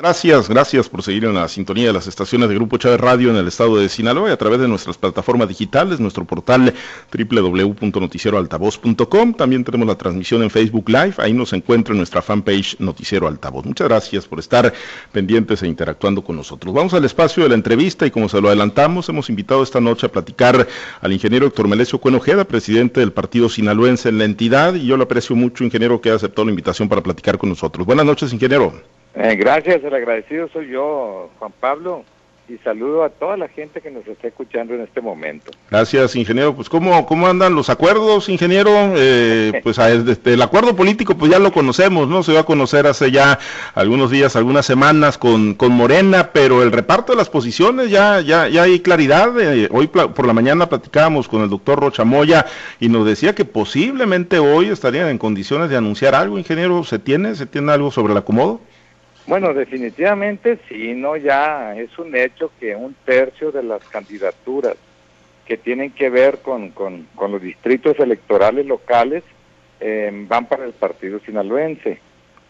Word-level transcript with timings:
Gracias, 0.00 0.48
gracias 0.48 0.88
por 0.88 1.02
seguir 1.02 1.26
en 1.26 1.34
la 1.34 1.46
sintonía 1.46 1.88
de 1.88 1.92
las 1.92 2.06
estaciones 2.06 2.48
de 2.48 2.54
Grupo 2.54 2.78
Chávez 2.78 2.98
Radio 2.98 3.28
en 3.28 3.36
el 3.36 3.46
estado 3.46 3.76
de 3.76 3.86
Sinaloa 3.90 4.30
y 4.30 4.32
a 4.32 4.38
través 4.38 4.58
de 4.58 4.66
nuestras 4.66 4.96
plataformas 4.96 5.46
digitales, 5.46 6.00
nuestro 6.00 6.24
portal 6.24 6.72
www.noticieroaltavoz.com. 7.12 9.34
También 9.34 9.62
tenemos 9.62 9.86
la 9.86 9.96
transmisión 9.96 10.42
en 10.42 10.48
Facebook 10.48 10.88
Live, 10.88 11.16
ahí 11.18 11.34
nos 11.34 11.52
encuentra 11.52 11.92
en 11.92 11.98
nuestra 11.98 12.22
fanpage 12.22 12.76
Noticiero 12.78 13.28
Altavoz. 13.28 13.66
Muchas 13.66 13.88
gracias 13.88 14.26
por 14.26 14.38
estar 14.38 14.72
pendientes 15.12 15.62
e 15.62 15.68
interactuando 15.68 16.24
con 16.24 16.34
nosotros. 16.34 16.74
Vamos 16.74 16.94
al 16.94 17.04
espacio 17.04 17.42
de 17.42 17.50
la 17.50 17.56
entrevista 17.56 18.06
y 18.06 18.10
como 18.10 18.30
se 18.30 18.40
lo 18.40 18.48
adelantamos, 18.48 19.06
hemos 19.10 19.28
invitado 19.28 19.62
esta 19.62 19.82
noche 19.82 20.06
a 20.06 20.10
platicar 20.10 20.66
al 21.02 21.12
ingeniero 21.12 21.46
Héctor 21.46 21.68
Melesio 21.68 21.98
Cuenojeda, 21.98 22.46
presidente 22.46 23.00
del 23.00 23.12
partido 23.12 23.50
sinaloense 23.50 24.08
en 24.08 24.16
la 24.16 24.24
entidad, 24.24 24.76
y 24.76 24.86
yo 24.86 24.96
lo 24.96 25.04
aprecio 25.04 25.36
mucho, 25.36 25.62
ingeniero, 25.62 26.00
que 26.00 26.10
ha 26.10 26.14
aceptado 26.14 26.46
la 26.46 26.52
invitación 26.52 26.88
para 26.88 27.02
platicar 27.02 27.36
con 27.36 27.50
nosotros. 27.50 27.86
Buenas 27.86 28.06
noches, 28.06 28.32
ingeniero. 28.32 28.72
Eh, 29.14 29.34
gracias, 29.36 29.82
el 29.82 29.94
agradecido 29.94 30.48
soy 30.48 30.68
yo, 30.68 31.30
Juan 31.38 31.52
Pablo, 31.58 32.04
y 32.48 32.58
saludo 32.58 33.04
a 33.04 33.10
toda 33.10 33.36
la 33.36 33.48
gente 33.48 33.80
que 33.80 33.90
nos 33.90 34.06
está 34.06 34.28
escuchando 34.28 34.74
en 34.74 34.80
este 34.80 35.00
momento. 35.00 35.52
Gracias, 35.70 36.16
ingeniero. 36.16 36.54
Pues, 36.54 36.68
¿cómo, 36.68 37.06
cómo 37.06 37.28
andan 37.28 37.54
los 37.54 37.70
acuerdos, 37.70 38.28
ingeniero? 38.28 38.70
Eh, 38.96 39.60
pues 39.62 39.78
este, 39.78 40.34
el 40.34 40.42
acuerdo 40.42 40.74
político, 40.74 41.16
pues 41.16 41.30
ya 41.30 41.38
lo 41.38 41.52
conocemos, 41.52 42.08
¿no? 42.08 42.22
Se 42.22 42.32
va 42.32 42.40
a 42.40 42.44
conocer 42.44 42.86
hace 42.86 43.10
ya 43.10 43.38
algunos 43.74 44.10
días, 44.10 44.34
algunas 44.34 44.66
semanas 44.66 45.16
con, 45.16 45.54
con 45.54 45.72
Morena, 45.72 46.30
pero 46.32 46.62
el 46.62 46.72
reparto 46.72 47.12
de 47.12 47.18
las 47.18 47.30
posiciones 47.30 47.90
ya, 47.90 48.20
ya, 48.20 48.48
ya 48.48 48.64
hay 48.64 48.80
claridad. 48.80 49.38
Eh, 49.40 49.68
hoy 49.70 49.86
por 49.86 50.26
la 50.26 50.32
mañana 50.32 50.68
platicábamos 50.68 51.28
con 51.28 51.42
el 51.42 51.50
doctor 51.50 51.78
Rochamoya 51.78 52.46
y 52.80 52.88
nos 52.88 53.06
decía 53.06 53.34
que 53.34 53.44
posiblemente 53.44 54.38
hoy 54.40 54.66
estarían 54.66 55.08
en 55.08 55.18
condiciones 55.18 55.70
de 55.70 55.76
anunciar 55.76 56.14
algo, 56.16 56.38
ingeniero. 56.38 56.82
¿Se 56.84 56.98
tiene? 56.98 57.36
¿Se 57.36 57.46
tiene 57.46 57.70
algo 57.72 57.90
sobre 57.92 58.12
el 58.12 58.18
acomodo? 58.18 58.60
Bueno, 59.30 59.54
definitivamente 59.54 60.58
sí, 60.68 60.92
no 60.92 61.16
ya 61.16 61.76
es 61.76 61.96
un 62.00 62.16
hecho 62.16 62.50
que 62.58 62.74
un 62.74 62.96
tercio 63.04 63.52
de 63.52 63.62
las 63.62 63.84
candidaturas 63.84 64.74
que 65.46 65.56
tienen 65.56 65.92
que 65.92 66.10
ver 66.10 66.38
con, 66.38 66.70
con, 66.70 67.06
los 67.16 67.40
distritos 67.40 67.96
electorales 68.00 68.66
locales 68.66 69.22
eh, 69.78 70.10
van 70.26 70.46
para 70.46 70.64
el 70.64 70.72
partido 70.72 71.20
sinaloense 71.20 72.00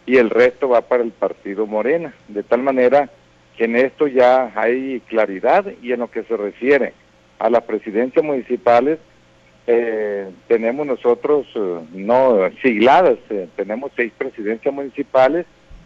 y 0.07 0.17
el 0.17 0.31
resto 0.31 0.71
va 0.71 0.81
para 0.81 1.03
el 1.03 1.11
partido 1.11 1.67
Morena, 1.67 2.15
de 2.29 2.43
tal 2.45 2.63
manera 2.63 3.11
que 3.59 3.65
en 3.65 3.77
esto 3.77 4.07
ya 4.07 4.51
hay 4.55 5.01
claridad 5.01 5.67
y 5.83 5.93
en 5.93 6.01
lo 6.01 6.11
que 6.11 6.23
se 6.23 6.35
refiere 6.35 6.95
a 7.39 7.51
las 7.51 7.63
presidencias 7.65 8.25
municipales, 8.25 8.99
eh, 9.67 10.31
tenemos 10.49 10.87
nosotros 10.87 11.47
eh, 11.55 11.81
no 11.93 12.39
sigladas, 12.63 13.19
tenemos 13.55 13.93
seis 13.95 14.15
presidencias 14.17 14.73
municipales 14.73 15.45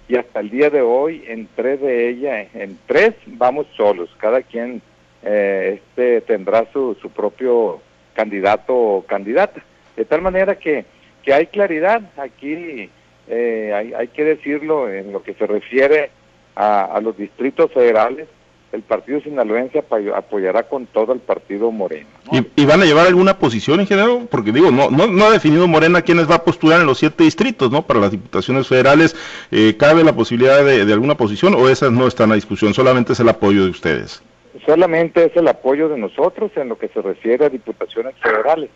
y 0.09 0.17
hasta 0.17 0.41
el 0.41 0.51
día 0.51 0.71
de 0.71 0.83
hoy 0.83 1.25
en 1.27 1.49
tres 1.55 1.81
de 1.81 2.09
ellas, 2.09 2.49
en 2.55 2.79
tres 2.87 3.15
vamos 3.27 3.67
solos, 3.77 4.11
cada 4.19 4.43
quien 4.43 4.83
eh, 5.23 5.81
este 5.81 6.21
tendrá 6.21 6.67
su, 6.73 6.97
su 7.01 7.11
propio 7.11 7.81
candidato 8.15 8.75
o 8.75 9.05
candidata. 9.05 9.63
De 9.97 10.05
tal 10.05 10.21
manera 10.21 10.57
que, 10.57 10.85
que 11.23 11.33
hay 11.33 11.47
claridad, 11.47 12.03
aquí 12.17 12.91
eh, 13.29 13.73
hay, 13.75 13.95
hay 13.95 14.09
que 14.09 14.25
decirlo 14.25 14.93
en 14.93 15.13
lo 15.13 15.23
que 15.23 15.35
se 15.35 15.47
refiere 15.47 16.11
a, 16.55 16.85
a 16.85 17.01
los 17.01 17.17
distritos 17.17 17.73
federales, 17.73 18.29
el 18.75 18.83
partido 18.83 19.21
sinaloense 19.21 19.85
apoyará 20.15 20.65
con 20.65 20.87
todo 20.87 21.13
el 21.13 21.21
partido 21.21 21.71
Moreno. 21.71 22.09
¿Y, 22.33 22.65
van 22.65 22.83
a 22.83 22.85
llevar 22.85 23.07
alguna 23.07 23.39
posición 23.39 23.79
en 23.79 23.87
general? 23.87 24.27
Porque 24.29 24.51
digo, 24.51 24.73
no, 24.73 24.91
no, 24.91 25.07
no 25.07 25.27
ha 25.27 25.31
definido 25.31 25.69
Morena 25.69 26.03
quiénes 26.03 26.29
va 26.29 26.37
a 26.37 26.45
postular 26.45 26.81
en 26.81 26.87
los 26.87 26.99
siete 26.99 27.23
distritos, 27.23 27.71
¿no? 27.71 27.83
Para 27.83 28.01
las 28.01 28.11
diputaciones 28.11 28.67
federales, 28.67 29.15
eh, 29.53 29.77
¿cabe 29.79 30.03
la 30.03 30.13
posibilidad 30.13 30.65
de, 30.65 30.93
alguna 30.93 31.15
posición 31.15 31.55
o 31.55 31.69
esas 31.69 31.93
no 31.93 32.09
están 32.09 32.33
a 32.33 32.35
discusión? 32.35 32.75
Solamente 32.75 33.13
es 33.13 33.21
el 33.21 33.29
apoyo 33.29 33.65
de 33.65 33.71
ustedes. 33.71 34.21
Solamente 34.67 35.25
es 35.25 35.37
el 35.37 35.47
apoyo 35.47 35.89
de 35.89 35.99
nosotros 35.99 36.51
en 36.57 36.69
lo 36.69 36.77
que 36.77 36.89
se 36.89 37.01
refiere 37.01 37.47
a 37.47 37.51
diputaciones 37.51 38.15
federales. 38.21 38.71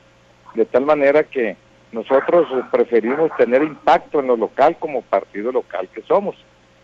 De 0.54 0.64
tal 0.64 0.86
manera 0.86 1.24
que 1.24 1.56
nosotros 1.90 2.46
preferimos 2.70 3.32
tener 3.36 3.62
impacto 3.62 4.20
en 4.20 4.28
lo 4.28 4.36
local 4.36 4.76
como 4.78 5.02
partido 5.02 5.50
local 5.50 5.88
que 5.92 6.02
somos. 6.02 6.36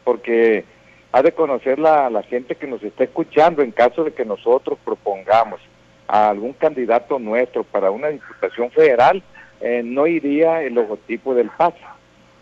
Porque 0.02 0.64
ha 1.14 1.22
de 1.22 1.30
conocer 1.30 1.78
la, 1.78 2.10
la 2.10 2.24
gente 2.24 2.56
que 2.56 2.66
nos 2.66 2.82
está 2.82 3.04
escuchando 3.04 3.62
en 3.62 3.70
caso 3.70 4.02
de 4.02 4.12
que 4.12 4.24
nosotros 4.24 4.76
propongamos 4.84 5.60
a 6.08 6.28
algún 6.28 6.54
candidato 6.54 7.20
nuestro 7.20 7.62
para 7.62 7.92
una 7.92 8.08
diputación 8.08 8.72
federal, 8.72 9.22
eh, 9.60 9.82
no 9.84 10.08
iría 10.08 10.64
el 10.64 10.74
logotipo 10.74 11.32
del 11.36 11.50
PAS, 11.50 11.74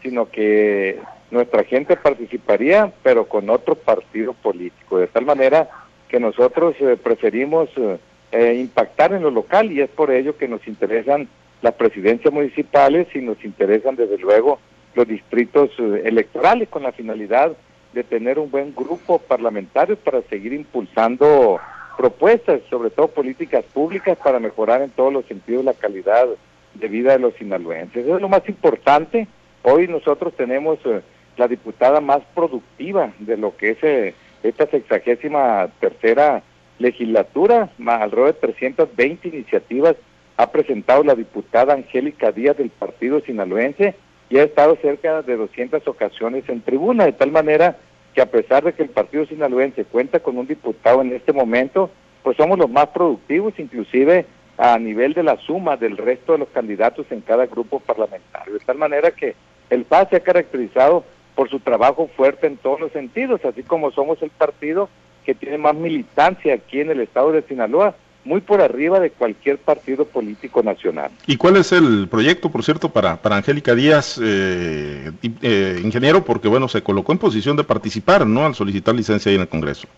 sino 0.03 0.31
que 0.31 0.99
nuestra 1.31 1.65
gente 1.65 1.99
participaría, 1.99 2.91
pero 3.03 3.29
con 3.29 3.51
otro 3.51 3.75
partido 3.75 4.33
político, 4.33 4.97
de 4.97 5.07
tal 5.09 5.27
manera 5.27 5.69
que 6.09 6.19
nosotros 6.19 6.75
eh, 6.81 6.97
preferimos 6.97 7.69
eh, 7.77 8.55
impactar 8.59 9.13
en 9.13 9.23
lo 9.23 9.31
local 9.31 9.71
y 9.71 9.83
es 9.83 9.91
por 9.91 10.11
ello 10.11 10.39
que 10.39 10.49
nos 10.49 10.67
interesan 10.67 11.29
las 11.61 11.75
presidencias 11.75 12.33
municipales 12.33 13.07
y 13.15 13.19
nos 13.19 13.45
interesan 13.45 13.97
desde 13.97 14.17
luego 14.17 14.61
los 14.95 15.07
distritos 15.07 15.71
electorales 15.79 16.71
con 16.71 16.85
la 16.85 16.93
finalidad 16.93 17.53
de 17.93 18.05
tener 18.05 18.39
un 18.39 18.51
buen 18.51 18.75
grupo 18.75 19.19
parlamentario 19.19 19.97
para 19.97 20.23
seguir 20.23 20.53
impulsando 20.53 21.61
propuestas, 21.97 22.61
sobre 22.71 22.91
todo 22.91 23.09
políticas 23.09 23.65
públicas 23.67 24.17
para 24.23 24.39
mejorar 24.39 24.83
en 24.83 24.91
todos 24.91 25.13
los 25.13 25.27
sentidos 25.27 25.65
la 25.65 25.75
calidad 25.75 26.27
de 26.75 26.89
vida 26.89 27.13
de 27.13 27.19
los 27.19 27.35
sinaloenses. 27.35 28.05
Eso 28.05 28.17
es 28.17 28.23
lo 28.23 28.29
más 28.29 28.49
importante. 28.49 29.29
Hoy 29.63 29.89
nosotros 29.89 30.35
tenemos 30.35 30.79
eh, 30.85 31.03
la 31.37 31.49
diputada 31.49 32.01
más 32.01 32.21
productiva 32.35 33.13
de 33.19 33.37
lo 33.37 33.57
que 33.57 33.71
es 33.71 33.79
eh, 33.83 34.15
esta 34.43 34.67
sexagésima 34.67 35.69
tercera 35.81 36.43
legislatura, 36.79 37.71
alrededor 37.87 38.35
de 38.35 38.41
320 38.41 39.29
iniciativas 39.29 39.95
ha 40.37 40.51
presentado 40.51 41.05
la 41.05 41.15
diputada 41.15 41.75
Angélica 41.75 42.33
Díaz 42.33 42.57
del 42.57 42.71
Partido 42.71 43.21
Sinaloense 43.21 43.95
y 44.33 44.39
ha 44.39 44.45
estado 44.45 44.79
cerca 44.81 45.21
de 45.21 45.37
200 45.37 45.87
ocasiones 45.87 46.49
en 46.49 46.63
tribuna, 46.63 47.05
de 47.05 47.13
tal 47.13 47.31
manera 47.31 47.77
que 48.15 48.23
a 48.23 48.31
pesar 48.31 48.65
de 48.65 48.73
que 48.73 48.83
el 48.83 48.89
Partido 48.89 49.27
Sinaloense 49.27 49.85
cuenta 49.85 50.21
con 50.21 50.39
un 50.39 50.47
diputado 50.47 51.03
en 51.03 51.13
este 51.13 51.35
momento, 51.35 51.91
pues 52.23 52.39
somos 52.39 52.59
los 52.59 52.71
más 52.71 52.87
productivos, 52.87 53.53
inclusive 53.59 54.25
a 54.57 54.79
nivel 54.79 55.13
de 55.13 55.23
la 55.23 55.37
suma 55.37 55.77
del 55.77 55.99
resto 55.99 56.33
de 56.33 56.39
los 56.39 56.49
candidatos 56.49 57.05
en 57.11 57.21
cada 57.21 57.45
grupo 57.45 57.79
parlamentario. 57.81 58.55
De 58.55 58.61
tal 58.61 58.79
manera 58.79 59.11
que 59.11 59.35
el 59.69 59.85
PAS 59.85 60.09
se 60.09 60.17
ha 60.17 60.21
caracterizado 60.21 61.05
por 61.35 61.51
su 61.51 61.61
trabajo 61.61 62.09
fuerte 62.17 62.47
en 62.47 62.57
todos 62.57 62.81
los 62.81 62.93
sentidos, 62.93 63.45
así 63.45 63.63
como 63.63 63.91
somos 63.91 64.23
el 64.23 64.31
partido 64.31 64.89
que 65.27 65.35
tiene 65.35 65.59
más 65.59 65.75
militancia 65.75 66.55
aquí 66.55 66.81
en 66.81 66.91
el 66.91 67.01
estado 67.01 67.33
de 67.33 67.43
Sinaloa, 67.43 67.97
muy 68.25 68.41
por 68.41 68.61
arriba 68.61 69.01
de 69.01 69.11
cualquier 69.11 69.59
partido 69.59 70.05
político 70.05 70.63
nacional. 70.63 71.11
¿Y 71.27 71.37
cuál 71.37 71.57
es 71.57 71.73
el 71.73 72.09
proyecto, 72.09 72.51
por 72.51 72.63
cierto, 72.63 72.89
para, 72.89 73.17
para 73.17 73.37
Angélica 73.37 73.75
Díaz, 73.75 74.21
eh, 74.23 75.11
eh, 75.43 75.81
ingeniero? 75.83 76.25
Porque, 76.25 76.49
bueno, 76.49 76.69
se 76.69 76.83
colocó 76.83 77.13
en 77.13 77.19
posición 77.19 77.57
de 77.57 77.65
participar, 77.65 78.27
¿no?, 78.27 78.47
al 78.47 78.55
solicitar 78.55 78.95
licencia 78.95 79.31
ahí 79.31 79.37
en 79.37 79.43
el 79.43 79.49
Congreso. 79.49 79.89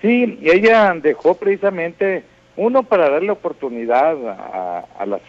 Sí, 0.00 0.38
y 0.40 0.50
ella 0.50 0.94
dejó 1.02 1.34
precisamente, 1.34 2.24
uno, 2.56 2.82
para 2.82 3.10
darle 3.10 3.30
oportunidad 3.30 4.16
a, 4.26 5.06
la, 5.06 5.20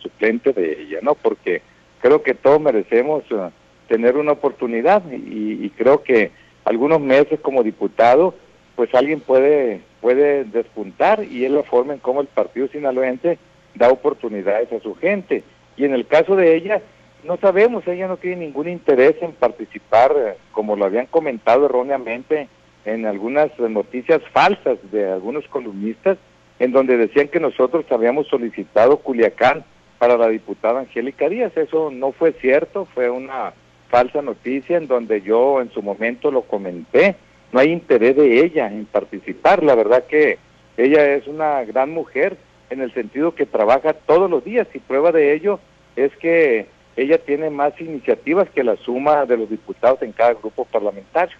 suplente 0.00 0.52
de 0.52 0.82
ella, 0.82 0.98
¿no?, 1.02 1.14
porque 1.14 1.60
creo 2.00 2.22
que 2.22 2.34
todos 2.34 2.60
merecemos 2.60 3.24
eh, 3.30 3.50
tener 3.88 4.16
una 4.16 4.32
oportunidad 4.32 5.02
y 5.10 5.68
creo 5.70 6.02
que 6.02 6.30
algunos 6.64 7.00
meses 7.00 7.38
como 7.40 7.62
diputado, 7.62 8.34
pues 8.74 8.92
alguien 8.94 9.20
puede 9.20 9.82
puede 10.04 10.44
despuntar 10.44 11.24
y 11.24 11.46
es 11.46 11.50
la 11.50 11.62
forma 11.62 11.94
en 11.94 11.98
cómo 11.98 12.20
el 12.20 12.26
partido 12.26 12.68
sinaloense 12.68 13.38
da 13.74 13.88
oportunidades 13.88 14.70
a 14.70 14.78
su 14.80 14.94
gente. 14.96 15.42
Y 15.78 15.86
en 15.86 15.94
el 15.94 16.06
caso 16.06 16.36
de 16.36 16.54
ella, 16.54 16.82
no 17.24 17.38
sabemos, 17.38 17.88
ella 17.88 18.06
no 18.06 18.18
tiene 18.18 18.44
ningún 18.44 18.68
interés 18.68 19.16
en 19.22 19.32
participar, 19.32 20.12
eh, 20.14 20.34
como 20.52 20.76
lo 20.76 20.84
habían 20.84 21.06
comentado 21.06 21.64
erróneamente 21.64 22.48
en 22.84 23.06
algunas 23.06 23.58
noticias 23.58 24.20
falsas 24.30 24.76
de 24.92 25.10
algunos 25.10 25.48
columnistas, 25.48 26.18
en 26.58 26.72
donde 26.72 26.98
decían 26.98 27.28
que 27.28 27.40
nosotros 27.40 27.86
habíamos 27.88 28.26
solicitado 28.26 28.98
Culiacán 28.98 29.64
para 29.98 30.18
la 30.18 30.28
diputada 30.28 30.80
Angélica 30.80 31.30
Díaz. 31.30 31.56
Eso 31.56 31.90
no 31.90 32.12
fue 32.12 32.32
cierto, 32.32 32.86
fue 32.92 33.08
una 33.08 33.54
falsa 33.88 34.20
noticia 34.20 34.76
en 34.76 34.86
donde 34.86 35.22
yo 35.22 35.62
en 35.62 35.70
su 35.70 35.80
momento 35.80 36.30
lo 36.30 36.42
comenté 36.42 37.16
no 37.54 37.60
hay 37.60 37.70
interés 37.70 38.16
de 38.16 38.44
ella 38.44 38.66
en 38.66 38.84
participar. 38.84 39.62
La 39.62 39.76
verdad 39.76 40.04
que 40.08 40.38
ella 40.76 41.14
es 41.14 41.28
una 41.28 41.62
gran 41.62 41.90
mujer 41.90 42.36
en 42.68 42.80
el 42.80 42.92
sentido 42.92 43.36
que 43.36 43.46
trabaja 43.46 43.92
todos 43.92 44.28
los 44.28 44.44
días 44.44 44.66
y 44.74 44.80
prueba 44.80 45.12
de 45.12 45.32
ello 45.34 45.60
es 45.94 46.10
que 46.16 46.66
ella 46.96 47.16
tiene 47.18 47.50
más 47.50 47.80
iniciativas 47.80 48.50
que 48.50 48.64
la 48.64 48.74
suma 48.74 49.24
de 49.24 49.36
los 49.36 49.48
diputados 49.48 50.02
en 50.02 50.10
cada 50.10 50.34
grupo 50.34 50.64
parlamentario. 50.64 51.36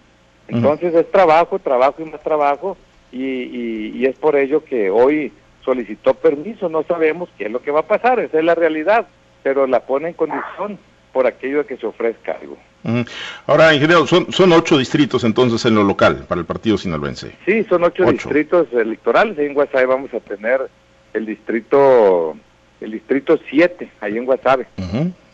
Entonces 0.47 0.93
es 0.95 1.11
trabajo, 1.11 1.59
trabajo 1.59 2.01
y 2.01 2.05
más 2.05 2.21
trabajo 2.23 2.77
y, 3.11 3.91
y, 3.93 4.05
es 4.05 4.17
por 4.17 4.37
ello 4.37 4.63
que 4.63 4.89
hoy 4.89 5.33
solicitó 5.65 6.13
permiso. 6.13 6.69
No 6.69 6.83
sabemos 6.83 7.27
qué 7.37 7.47
es 7.47 7.51
lo 7.51 7.61
que 7.61 7.71
va 7.71 7.81
a 7.81 7.87
pasar, 7.87 8.21
esa 8.21 8.39
es 8.39 8.45
la 8.45 8.55
realidad, 8.55 9.05
pero 9.43 9.67
la 9.67 9.81
pone 9.81 10.07
en 10.09 10.13
condición 10.13 10.79
por 11.11 11.27
aquello 11.27 11.57
de 11.57 11.65
que 11.65 11.75
se 11.75 11.87
ofrezca 11.87 12.37
algo. 12.39 12.57
Ahora, 13.47 13.73
ingeniero, 13.73 14.05
son, 14.05 14.31
son 14.31 14.51
ocho 14.51 14.77
distritos 14.77 15.23
entonces 15.23 15.65
en 15.65 15.75
lo 15.75 15.83
local 15.83 16.25
para 16.27 16.39
el 16.39 16.45
partido 16.45 16.77
sinaloense. 16.77 17.35
Sí, 17.45 17.63
son 17.63 17.83
ocho, 17.83 18.05
distritos 18.05 18.67
electorales. 18.73 19.37
en 19.39 19.53
Guasave 19.53 19.85
vamos 19.85 20.13
a 20.13 20.19
tener 20.19 20.69
el 21.13 21.25
distrito 21.25 22.35
el 22.81 22.91
distrito 22.91 23.39
7, 23.49 23.89
ahí 24.01 24.17
en 24.17 24.25
Guasave, 24.25 24.67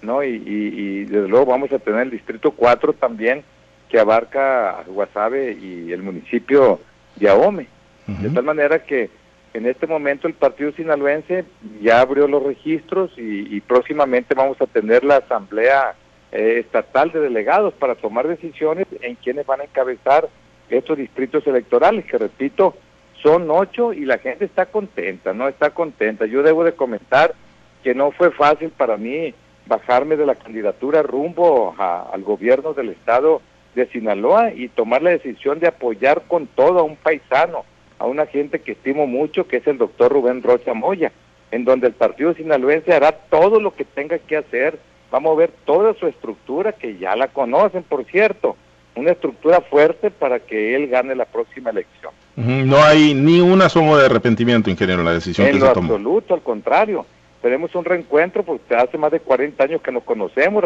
¿no? 0.01 0.23
Y, 0.23 1.05
desde 1.05 1.27
luego 1.27 1.47
vamos 1.47 1.71
a 1.71 1.79
tener 1.79 2.01
el 2.01 2.11
distrito 2.11 2.51
4 2.51 2.93
también, 2.93 3.43
que 3.89 3.99
abarca 3.99 4.83
Guasave 4.87 5.53
y 5.53 5.91
el 5.91 6.01
municipio 6.01 6.79
de 7.15 7.29
Ahome. 7.29 7.67
De 8.07 8.29
tal 8.29 8.43
manera 8.43 8.83
que 8.83 9.09
en 9.53 9.65
este 9.65 9.87
momento 9.87 10.27
el 10.27 10.33
partido 10.33 10.71
sinaloense 10.73 11.45
ya 11.81 12.01
abrió 12.01 12.27
los 12.27 12.43
registros 12.43 13.11
y, 13.17 13.59
próximamente 13.61 14.33
vamos 14.33 14.59
a 14.61 14.67
tener 14.67 15.03
la 15.03 15.17
asamblea 15.17 15.95
eh, 16.31 16.59
estatal 16.59 17.11
de 17.11 17.19
delegados 17.19 17.73
para 17.73 17.95
tomar 17.95 18.27
decisiones 18.27 18.87
en 19.01 19.15
quienes 19.15 19.45
van 19.45 19.61
a 19.61 19.65
encabezar 19.65 20.29
estos 20.69 20.97
distritos 20.97 21.45
electorales, 21.47 22.05
que 22.05 22.17
repito, 22.17 22.75
son 23.21 23.49
ocho 23.51 23.93
y 23.93 24.05
la 24.05 24.17
gente 24.17 24.45
está 24.45 24.65
contenta, 24.65 25.33
¿no? 25.33 25.47
Está 25.47 25.71
contenta. 25.71 26.25
Yo 26.25 26.43
debo 26.43 26.63
de 26.63 26.73
comentar 26.73 27.35
que 27.83 27.93
no 27.93 28.11
fue 28.11 28.31
fácil 28.31 28.69
para 28.69 28.97
mí 28.97 29.33
bajarme 29.65 30.15
de 30.15 30.25
la 30.25 30.35
candidatura 30.35 31.01
rumbo 31.01 31.75
al 31.77 32.23
gobierno 32.23 32.73
del 32.73 32.89
estado 32.89 33.41
de 33.75 33.87
Sinaloa 33.87 34.53
y 34.53 34.67
tomar 34.67 35.01
la 35.01 35.11
decisión 35.11 35.59
de 35.59 35.67
apoyar 35.67 36.23
con 36.27 36.47
todo 36.47 36.79
a 36.79 36.83
un 36.83 36.95
paisano, 36.95 37.63
a 37.99 38.05
una 38.05 38.25
gente 38.25 38.59
que 38.59 38.73
estimo 38.73 39.07
mucho, 39.07 39.47
que 39.47 39.57
es 39.57 39.67
el 39.67 39.77
doctor 39.77 40.11
Rubén 40.11 40.43
Rocha 40.43 40.73
Moya, 40.73 41.11
en 41.51 41.63
donde 41.63 41.87
el 41.87 41.93
partido 41.93 42.33
sinaloense 42.33 42.93
hará 42.93 43.11
todo 43.11 43.59
lo 43.59 43.73
que 43.73 43.85
tenga 43.85 44.17
que 44.19 44.37
hacer. 44.37 44.79
Vamos 45.11 45.33
a 45.33 45.39
ver 45.39 45.51
toda 45.65 45.93
su 45.93 46.07
estructura, 46.07 46.71
que 46.71 46.97
ya 46.97 47.15
la 47.15 47.27
conocen, 47.27 47.83
por 47.83 48.05
cierto, 48.05 48.55
una 48.95 49.11
estructura 49.11 49.61
fuerte 49.61 50.09
para 50.09 50.39
que 50.39 50.75
él 50.75 50.87
gane 50.87 51.15
la 51.15 51.25
próxima 51.25 51.69
elección. 51.69 52.13
No 52.35 52.81
hay 52.81 53.13
ni 53.13 53.41
una 53.41 53.67
sombra 53.69 53.97
de 53.97 54.05
arrepentimiento, 54.05 54.69
ingeniero, 54.69 55.01
en 55.01 55.05
la 55.05 55.13
decisión 55.13 55.47
que 55.47 55.53
se 55.53 55.59
tomó. 55.59 55.73
En 55.73 55.77
absoluto, 55.77 56.33
al 56.33 56.41
contrario. 56.41 57.05
Tenemos 57.41 57.73
un 57.75 57.83
reencuentro 57.83 58.43
porque 58.43 58.75
hace 58.75 58.97
más 58.97 59.11
de 59.11 59.19
40 59.19 59.63
años 59.63 59.81
que 59.81 59.91
nos 59.91 60.03
conocemos, 60.03 60.63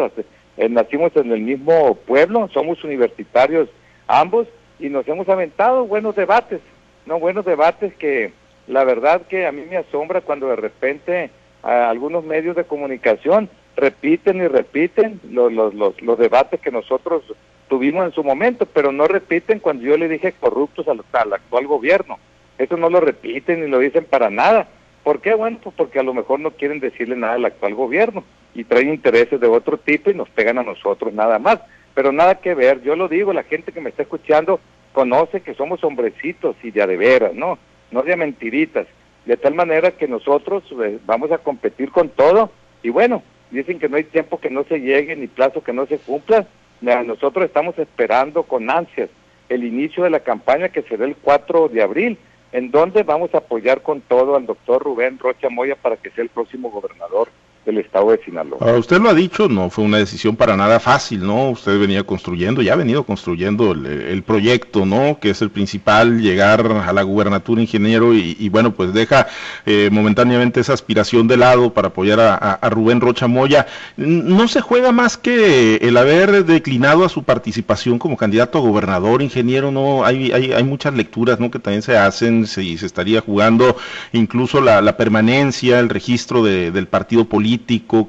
eh, 0.56 0.68
nacimos 0.68 1.10
en 1.16 1.32
el 1.32 1.40
mismo 1.40 1.94
pueblo, 1.94 2.48
somos 2.52 2.84
universitarios 2.84 3.68
ambos 4.06 4.46
y 4.78 4.90
nos 4.90 5.08
hemos 5.08 5.26
aventado 5.28 5.86
buenos 5.86 6.14
debates, 6.16 6.60
no 7.06 7.18
buenos 7.18 7.46
debates 7.46 7.94
que 7.94 8.32
la 8.66 8.84
verdad 8.84 9.22
que 9.22 9.46
a 9.46 9.52
mí 9.52 9.62
me 9.68 9.78
asombra 9.78 10.20
cuando 10.20 10.48
de 10.48 10.56
repente 10.56 11.30
algunos 11.62 12.24
medios 12.24 12.54
de 12.56 12.64
comunicación 12.64 13.48
repiten 13.76 14.38
y 14.38 14.48
repiten 14.48 15.20
los, 15.30 15.52
los, 15.52 16.02
los 16.02 16.18
debates 16.18 16.60
que 16.60 16.70
nosotros 16.70 17.22
tuvimos 17.68 18.06
en 18.06 18.12
su 18.12 18.24
momento, 18.24 18.66
pero 18.66 18.92
no 18.92 19.06
repiten 19.06 19.60
cuando 19.60 19.84
yo 19.84 19.96
le 19.96 20.08
dije 20.08 20.32
corruptos 20.32 20.86
al, 20.88 21.00
actual 21.32 21.66
gobierno. 21.66 22.18
Eso 22.58 22.76
no 22.76 22.88
lo 22.88 23.00
repiten 23.00 23.60
ni 23.60 23.68
lo 23.68 23.78
dicen 23.78 24.04
para 24.04 24.30
nada. 24.30 24.68
¿Por 25.04 25.20
qué? 25.20 25.34
Bueno, 25.34 25.58
pues 25.62 25.74
porque 25.76 25.98
a 25.98 26.02
lo 26.02 26.14
mejor 26.14 26.40
no 26.40 26.52
quieren 26.52 26.80
decirle 26.80 27.16
nada 27.16 27.34
al 27.34 27.44
actual 27.44 27.74
gobierno 27.74 28.24
y 28.54 28.64
traen 28.64 28.88
intereses 28.88 29.38
de 29.38 29.46
otro 29.46 29.76
tipo 29.78 30.10
y 30.10 30.14
nos 30.14 30.28
pegan 30.30 30.58
a 30.58 30.62
nosotros 30.62 31.12
nada 31.12 31.38
más. 31.38 31.60
Pero 31.94 32.12
nada 32.12 32.36
que 32.36 32.54
ver, 32.54 32.82
yo 32.82 32.96
lo 32.96 33.08
digo, 33.08 33.32
la 33.32 33.44
gente 33.44 33.72
que 33.72 33.80
me 33.80 33.90
está 33.90 34.02
escuchando 34.02 34.60
conoce 34.92 35.42
que 35.42 35.54
somos 35.54 35.84
hombrecitos 35.84 36.56
y 36.62 36.70
de 36.70 36.82
a 36.82 36.86
de 36.86 36.96
veras, 36.96 37.34
¿no? 37.34 37.58
No 37.90 38.02
de 38.02 38.16
mentiritas. 38.16 38.86
De 39.26 39.36
tal 39.36 39.54
manera 39.54 39.90
que 39.90 40.08
nosotros 40.08 40.64
eh, 40.82 40.98
vamos 41.04 41.30
a 41.32 41.38
competir 41.38 41.90
con 41.90 42.08
todo 42.08 42.50
y 42.82 42.90
bueno, 42.90 43.22
dicen 43.50 43.78
que 43.78 43.88
no 43.88 43.96
hay 43.96 44.04
tiempo 44.04 44.38
que 44.40 44.50
no 44.50 44.64
se 44.64 44.80
llegue 44.80 45.16
ni 45.16 45.26
plazo 45.26 45.62
que 45.62 45.72
no 45.72 45.86
se 45.86 45.98
cumpla, 45.98 46.46
nosotros 46.80 47.44
estamos 47.44 47.78
esperando 47.78 48.42
con 48.42 48.70
ansias 48.70 49.08
el 49.48 49.64
inicio 49.64 50.04
de 50.04 50.10
la 50.10 50.20
campaña 50.20 50.68
que 50.68 50.82
será 50.82 51.04
el 51.04 51.16
4 51.16 51.68
de 51.68 51.82
abril, 51.82 52.18
en 52.52 52.70
donde 52.70 53.02
vamos 53.02 53.34
a 53.34 53.38
apoyar 53.38 53.82
con 53.82 54.00
todo 54.00 54.36
al 54.36 54.46
doctor 54.46 54.82
Rubén 54.82 55.18
Rocha 55.18 55.48
Moya 55.48 55.76
para 55.76 55.96
que 55.96 56.10
sea 56.10 56.24
el 56.24 56.30
próximo 56.30 56.70
gobernador 56.70 57.28
del 57.66 57.78
estado 57.78 58.12
de 58.12 58.20
Sinaloa. 58.24 58.58
Ah, 58.60 58.78
usted 58.78 59.00
lo 59.00 59.10
ha 59.10 59.14
dicho, 59.14 59.48
no 59.48 59.68
fue 59.70 59.84
una 59.84 59.98
decisión 59.98 60.36
para 60.36 60.56
nada 60.56 60.78
fácil, 60.78 61.26
¿no? 61.26 61.50
Usted 61.50 61.78
venía 61.78 62.04
construyendo, 62.04 62.62
ya 62.62 62.74
ha 62.74 62.76
venido 62.76 63.02
construyendo 63.02 63.72
el, 63.72 64.22
proyecto, 64.22 64.86
¿no? 64.86 65.18
Que 65.20 65.30
es 65.30 65.42
el 65.42 65.50
principal, 65.50 66.20
llegar 66.20 66.64
a 66.66 66.92
la 66.92 67.02
gubernatura 67.02 67.60
ingeniero 67.60 68.14
y, 68.14 68.48
bueno, 68.48 68.72
pues 68.72 68.94
deja 68.94 69.26
eh, 69.66 69.90
momentáneamente 69.92 70.60
esa 70.60 70.72
aspiración 70.72 71.26
de 71.26 71.36
lado 71.36 71.72
para 71.72 71.88
apoyar 71.88 72.20
a, 72.20 72.70
Rubén 72.70 73.00
Rocha 73.00 73.26
Moya. 73.26 73.66
¿No 73.96 74.48
se 74.48 74.60
juega 74.60 74.92
más 74.92 75.16
que 75.16 75.76
el 75.76 75.96
haber 75.96 76.44
declinado 76.44 77.04
a 77.04 77.08
su 77.08 77.24
participación 77.24 77.98
como 77.98 78.16
candidato 78.16 78.58
a 78.58 78.60
gobernador, 78.60 79.22
ingeniero? 79.22 79.70
¿No? 79.72 80.04
Hay, 80.04 80.30
hay, 80.30 80.52
hay 80.52 80.64
muchas 80.64 80.94
lecturas, 80.94 81.40
¿no? 81.40 81.50
Que 81.50 81.58
también 81.58 81.82
se 81.82 81.96
hacen, 81.96 82.46
se, 82.46 82.76
se 82.78 82.86
estaría 82.86 83.20
jugando 83.20 83.76
incluso 84.12 84.60
la, 84.60 84.96
permanencia, 84.96 85.80
el 85.80 85.88
registro 85.88 86.44
del 86.44 86.86
partido 86.86 87.24
político 87.24 87.55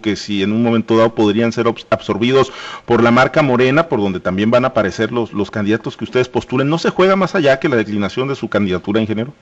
que 0.01 0.15
si 0.15 0.43
en 0.43 0.51
un 0.51 0.63
momento 0.63 0.97
dado 0.97 1.15
podrían 1.15 1.51
ser 1.51 1.67
absorbidos 1.89 2.51
por 2.85 3.03
la 3.03 3.11
marca 3.11 3.41
Morena, 3.41 3.87
por 3.87 3.99
donde 3.99 4.19
también 4.19 4.51
van 4.51 4.65
a 4.65 4.69
aparecer 4.69 5.11
los, 5.11 5.33
los 5.33 5.51
candidatos 5.51 5.97
que 5.97 6.03
ustedes 6.03 6.29
postulen, 6.29 6.69
¿no 6.69 6.77
se 6.77 6.89
juega 6.89 7.15
más 7.15 7.35
allá 7.35 7.59
que 7.59 7.69
la 7.69 7.75
declinación 7.75 8.27
de 8.27 8.35
su 8.35 8.49
candidatura, 8.49 9.01
ingeniero? 9.01 9.33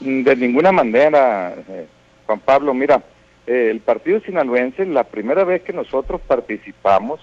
De 0.00 0.36
ninguna 0.36 0.72
manera, 0.72 1.54
eh, 1.68 1.86
Juan 2.26 2.40
Pablo. 2.40 2.74
Mira, 2.74 3.02
eh, 3.46 3.68
el 3.70 3.80
partido 3.80 4.20
sinaloense, 4.20 4.84
la 4.86 5.04
primera 5.04 5.44
vez 5.44 5.62
que 5.62 5.72
nosotros 5.72 6.20
participamos, 6.26 7.20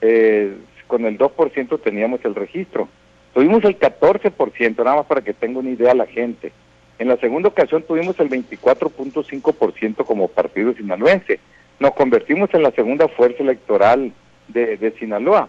eh, 0.00 0.56
con 0.86 1.04
el 1.04 1.18
2% 1.18 1.80
teníamos 1.80 2.24
el 2.24 2.34
registro. 2.34 2.88
Tuvimos 3.34 3.64
el 3.64 3.78
14%, 3.78 4.84
nada 4.84 4.96
más 4.96 5.06
para 5.06 5.20
que 5.20 5.34
tenga 5.34 5.58
una 5.58 5.70
idea 5.70 5.94
la 5.94 6.06
gente. 6.06 6.52
En 6.98 7.08
la 7.08 7.16
segunda 7.18 7.48
ocasión 7.48 7.82
tuvimos 7.82 8.18
el 8.20 8.30
24.5% 8.30 10.04
como 10.04 10.28
partido 10.28 10.72
sinaloense 10.72 11.40
nos 11.78 11.94
convertimos 11.94 12.52
en 12.54 12.62
la 12.62 12.70
segunda 12.70 13.08
fuerza 13.08 13.42
electoral 13.42 14.12
de, 14.48 14.94
Sinaloa. 14.98 15.48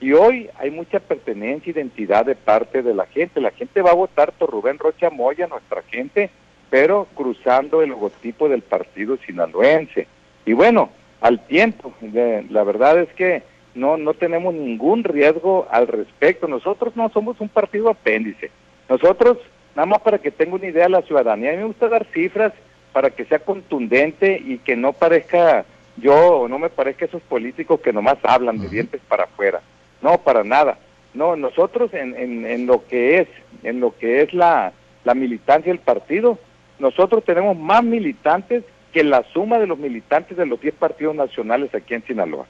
Y 0.00 0.12
hoy 0.12 0.48
hay 0.58 0.70
mucha 0.70 1.00
pertenencia, 1.00 1.70
identidad 1.70 2.26
de 2.26 2.34
parte 2.34 2.82
de 2.82 2.94
la 2.94 3.06
gente. 3.06 3.40
La 3.40 3.50
gente 3.50 3.82
va 3.82 3.90
a 3.90 3.94
votar 3.94 4.32
por 4.32 4.50
Rubén 4.50 4.78
Rocha 4.78 5.10
Moya, 5.10 5.46
nuestra 5.46 5.82
gente, 5.82 6.30
pero 6.70 7.06
cruzando 7.14 7.82
el 7.82 7.90
logotipo 7.90 8.48
del 8.48 8.62
partido 8.62 9.16
sinaloense. 9.26 10.06
Y 10.44 10.52
bueno, 10.52 10.90
al 11.20 11.44
tiempo, 11.46 11.92
la 12.50 12.64
verdad 12.64 12.98
es 13.00 13.12
que 13.14 13.42
no, 13.74 13.96
no 13.96 14.14
tenemos 14.14 14.54
ningún 14.54 15.04
riesgo 15.04 15.66
al 15.70 15.88
respecto. 15.88 16.46
Nosotros 16.46 16.94
no 16.96 17.08
somos 17.10 17.40
un 17.40 17.48
partido 17.48 17.88
apéndice. 17.88 18.50
Nosotros, 18.88 19.38
nada 19.74 19.86
más 19.86 20.00
para 20.00 20.18
que 20.18 20.30
tenga 20.30 20.56
una 20.56 20.66
idea 20.66 20.88
la 20.88 21.02
ciudadanía, 21.02 21.50
a 21.50 21.52
mí 21.52 21.58
me 21.58 21.64
gusta 21.64 21.88
dar 21.88 22.06
cifras 22.12 22.52
para 22.96 23.10
que 23.10 23.26
sea 23.26 23.40
contundente 23.40 24.40
y 24.42 24.56
que 24.56 24.74
no 24.74 24.94
parezca 24.94 25.66
yo, 25.98 26.46
no 26.48 26.58
me 26.58 26.70
parezca 26.70 27.04
esos 27.04 27.20
políticos 27.20 27.78
que 27.80 27.92
nomás 27.92 28.16
hablan 28.22 28.58
de 28.58 28.70
dientes 28.70 29.02
para 29.06 29.24
afuera. 29.24 29.60
No, 30.00 30.16
para 30.16 30.44
nada. 30.44 30.78
No, 31.12 31.36
nosotros 31.36 31.92
en, 31.92 32.16
en, 32.16 32.66
lo 32.66 32.86
que 32.86 33.18
es, 33.18 33.28
en 33.64 33.80
lo 33.80 33.94
que 33.98 34.22
es 34.22 34.32
la, 34.32 34.72
la 35.04 35.12
militancia 35.12 35.70
del 35.70 35.80
partido, 35.80 36.38
nosotros 36.78 37.22
tenemos 37.22 37.54
más 37.58 37.84
militantes 37.84 38.64
que 38.94 39.04
la 39.04 39.24
suma 39.24 39.58
de 39.58 39.66
los 39.66 39.76
militantes 39.76 40.34
de 40.38 40.46
los 40.46 40.58
10 40.58 40.76
partidos 40.76 41.14
nacionales 41.14 41.74
aquí 41.74 41.92
en 41.92 42.06
Sinaloa. 42.06 42.46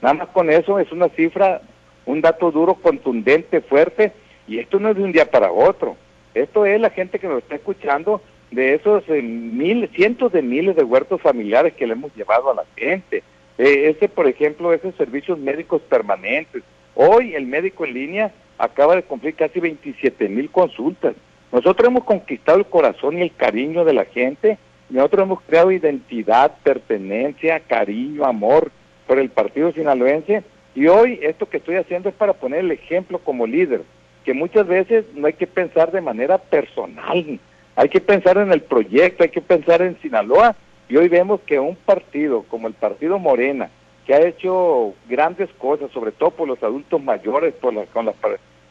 Nada 0.00 0.14
más 0.14 0.28
con 0.28 0.48
eso 0.48 0.78
es 0.78 0.92
una 0.92 1.08
cifra, 1.08 1.60
un 2.06 2.20
dato 2.20 2.52
duro, 2.52 2.74
contundente, 2.74 3.62
fuerte, 3.62 4.12
y 4.46 4.60
esto 4.60 4.78
no 4.78 4.90
es 4.90 4.96
de 4.96 5.02
un 5.02 5.10
día 5.10 5.28
para 5.28 5.50
otro. 5.50 5.96
Esto 6.34 6.66
es 6.66 6.80
la 6.80 6.90
gente 6.90 7.18
que 7.18 7.26
nos 7.26 7.38
está 7.38 7.56
escuchando 7.56 8.22
de 8.50 8.74
esos 8.74 9.04
eh, 9.08 9.22
mil, 9.22 9.88
cientos 9.94 10.32
de 10.32 10.42
miles 10.42 10.76
de 10.76 10.84
huertos 10.84 11.20
familiares 11.20 11.74
que 11.74 11.86
le 11.86 11.92
hemos 11.92 12.14
llevado 12.16 12.50
a 12.50 12.54
la 12.54 12.64
gente. 12.76 13.22
Eh, 13.58 13.90
ese, 13.90 14.08
por 14.08 14.26
ejemplo, 14.26 14.72
esos 14.72 14.94
servicios 14.94 15.38
médicos 15.38 15.82
permanentes. 15.82 16.62
Hoy 16.94 17.34
el 17.34 17.46
médico 17.46 17.84
en 17.84 17.94
línea 17.94 18.32
acaba 18.56 18.96
de 18.96 19.02
cumplir 19.02 19.34
casi 19.34 19.60
27 19.60 20.28
mil 20.28 20.50
consultas. 20.50 21.14
Nosotros 21.52 21.88
hemos 21.88 22.04
conquistado 22.04 22.58
el 22.58 22.66
corazón 22.66 23.18
y 23.18 23.22
el 23.22 23.34
cariño 23.34 23.84
de 23.84 23.92
la 23.94 24.04
gente. 24.04 24.58
Nosotros 24.90 25.22
hemos 25.22 25.40
creado 25.42 25.70
identidad, 25.70 26.56
pertenencia, 26.62 27.60
cariño, 27.60 28.24
amor 28.24 28.70
por 29.06 29.18
el 29.18 29.30
partido 29.30 29.72
sinaloense. 29.72 30.42
Y 30.74 30.86
hoy 30.86 31.18
esto 31.22 31.48
que 31.48 31.56
estoy 31.58 31.76
haciendo 31.76 32.08
es 32.08 32.14
para 32.14 32.34
poner 32.34 32.60
el 32.60 32.70
ejemplo 32.70 33.18
como 33.18 33.46
líder, 33.46 33.82
que 34.24 34.34
muchas 34.34 34.66
veces 34.66 35.04
no 35.14 35.26
hay 35.26 35.32
que 35.32 35.46
pensar 35.46 35.90
de 35.90 36.00
manera 36.00 36.38
personal, 36.38 37.40
hay 37.78 37.88
que 37.90 38.00
pensar 38.00 38.36
en 38.38 38.50
el 38.50 38.62
proyecto, 38.62 39.22
hay 39.22 39.28
que 39.28 39.40
pensar 39.40 39.82
en 39.82 39.96
Sinaloa. 40.02 40.56
Y 40.88 40.96
hoy 40.96 41.08
vemos 41.08 41.40
que 41.42 41.60
un 41.60 41.76
partido 41.76 42.42
como 42.50 42.66
el 42.66 42.74
Partido 42.74 43.20
Morena, 43.20 43.70
que 44.04 44.14
ha 44.14 44.26
hecho 44.26 44.94
grandes 45.08 45.48
cosas, 45.58 45.88
sobre 45.92 46.10
todo 46.10 46.32
por 46.32 46.48
los 46.48 46.60
adultos 46.60 47.00
mayores, 47.00 47.54
por, 47.54 47.86
con 47.86 48.06
las, 48.06 48.16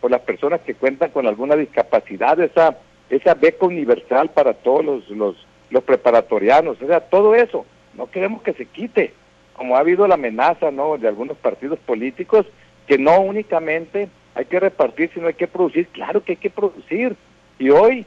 por 0.01 0.11
las 0.11 0.19
personas 0.21 0.59
que 0.59 0.73
cuentan 0.73 1.11
con 1.11 1.25
alguna 1.25 1.55
discapacidad, 1.55 2.37
esa, 2.41 2.79
esa 3.09 3.33
beca 3.33 3.65
universal 3.65 4.29
para 4.31 4.53
todos 4.55 4.83
los, 4.83 5.37
los, 5.71 5.83
preparatorianos, 5.85 6.81
o 6.81 6.85
sea, 6.85 6.99
todo 6.99 7.33
eso, 7.33 7.65
no 7.93 8.11
queremos 8.11 8.41
que 8.41 8.51
se 8.53 8.65
quite, 8.65 9.13
como 9.53 9.77
ha 9.77 9.79
habido 9.79 10.05
la 10.05 10.15
amenaza 10.15 10.69
¿no? 10.69 10.97
de 10.97 11.07
algunos 11.07 11.37
partidos 11.37 11.79
políticos, 11.79 12.45
que 12.87 12.97
no 12.97 13.21
únicamente 13.21 14.09
hay 14.35 14.45
que 14.45 14.59
repartir, 14.59 15.11
sino 15.13 15.27
hay 15.27 15.35
que 15.35 15.47
producir. 15.47 15.87
Claro 15.87 16.23
que 16.23 16.33
hay 16.33 16.37
que 16.37 16.49
producir. 16.49 17.15
Y 17.57 17.69
hoy 17.69 18.05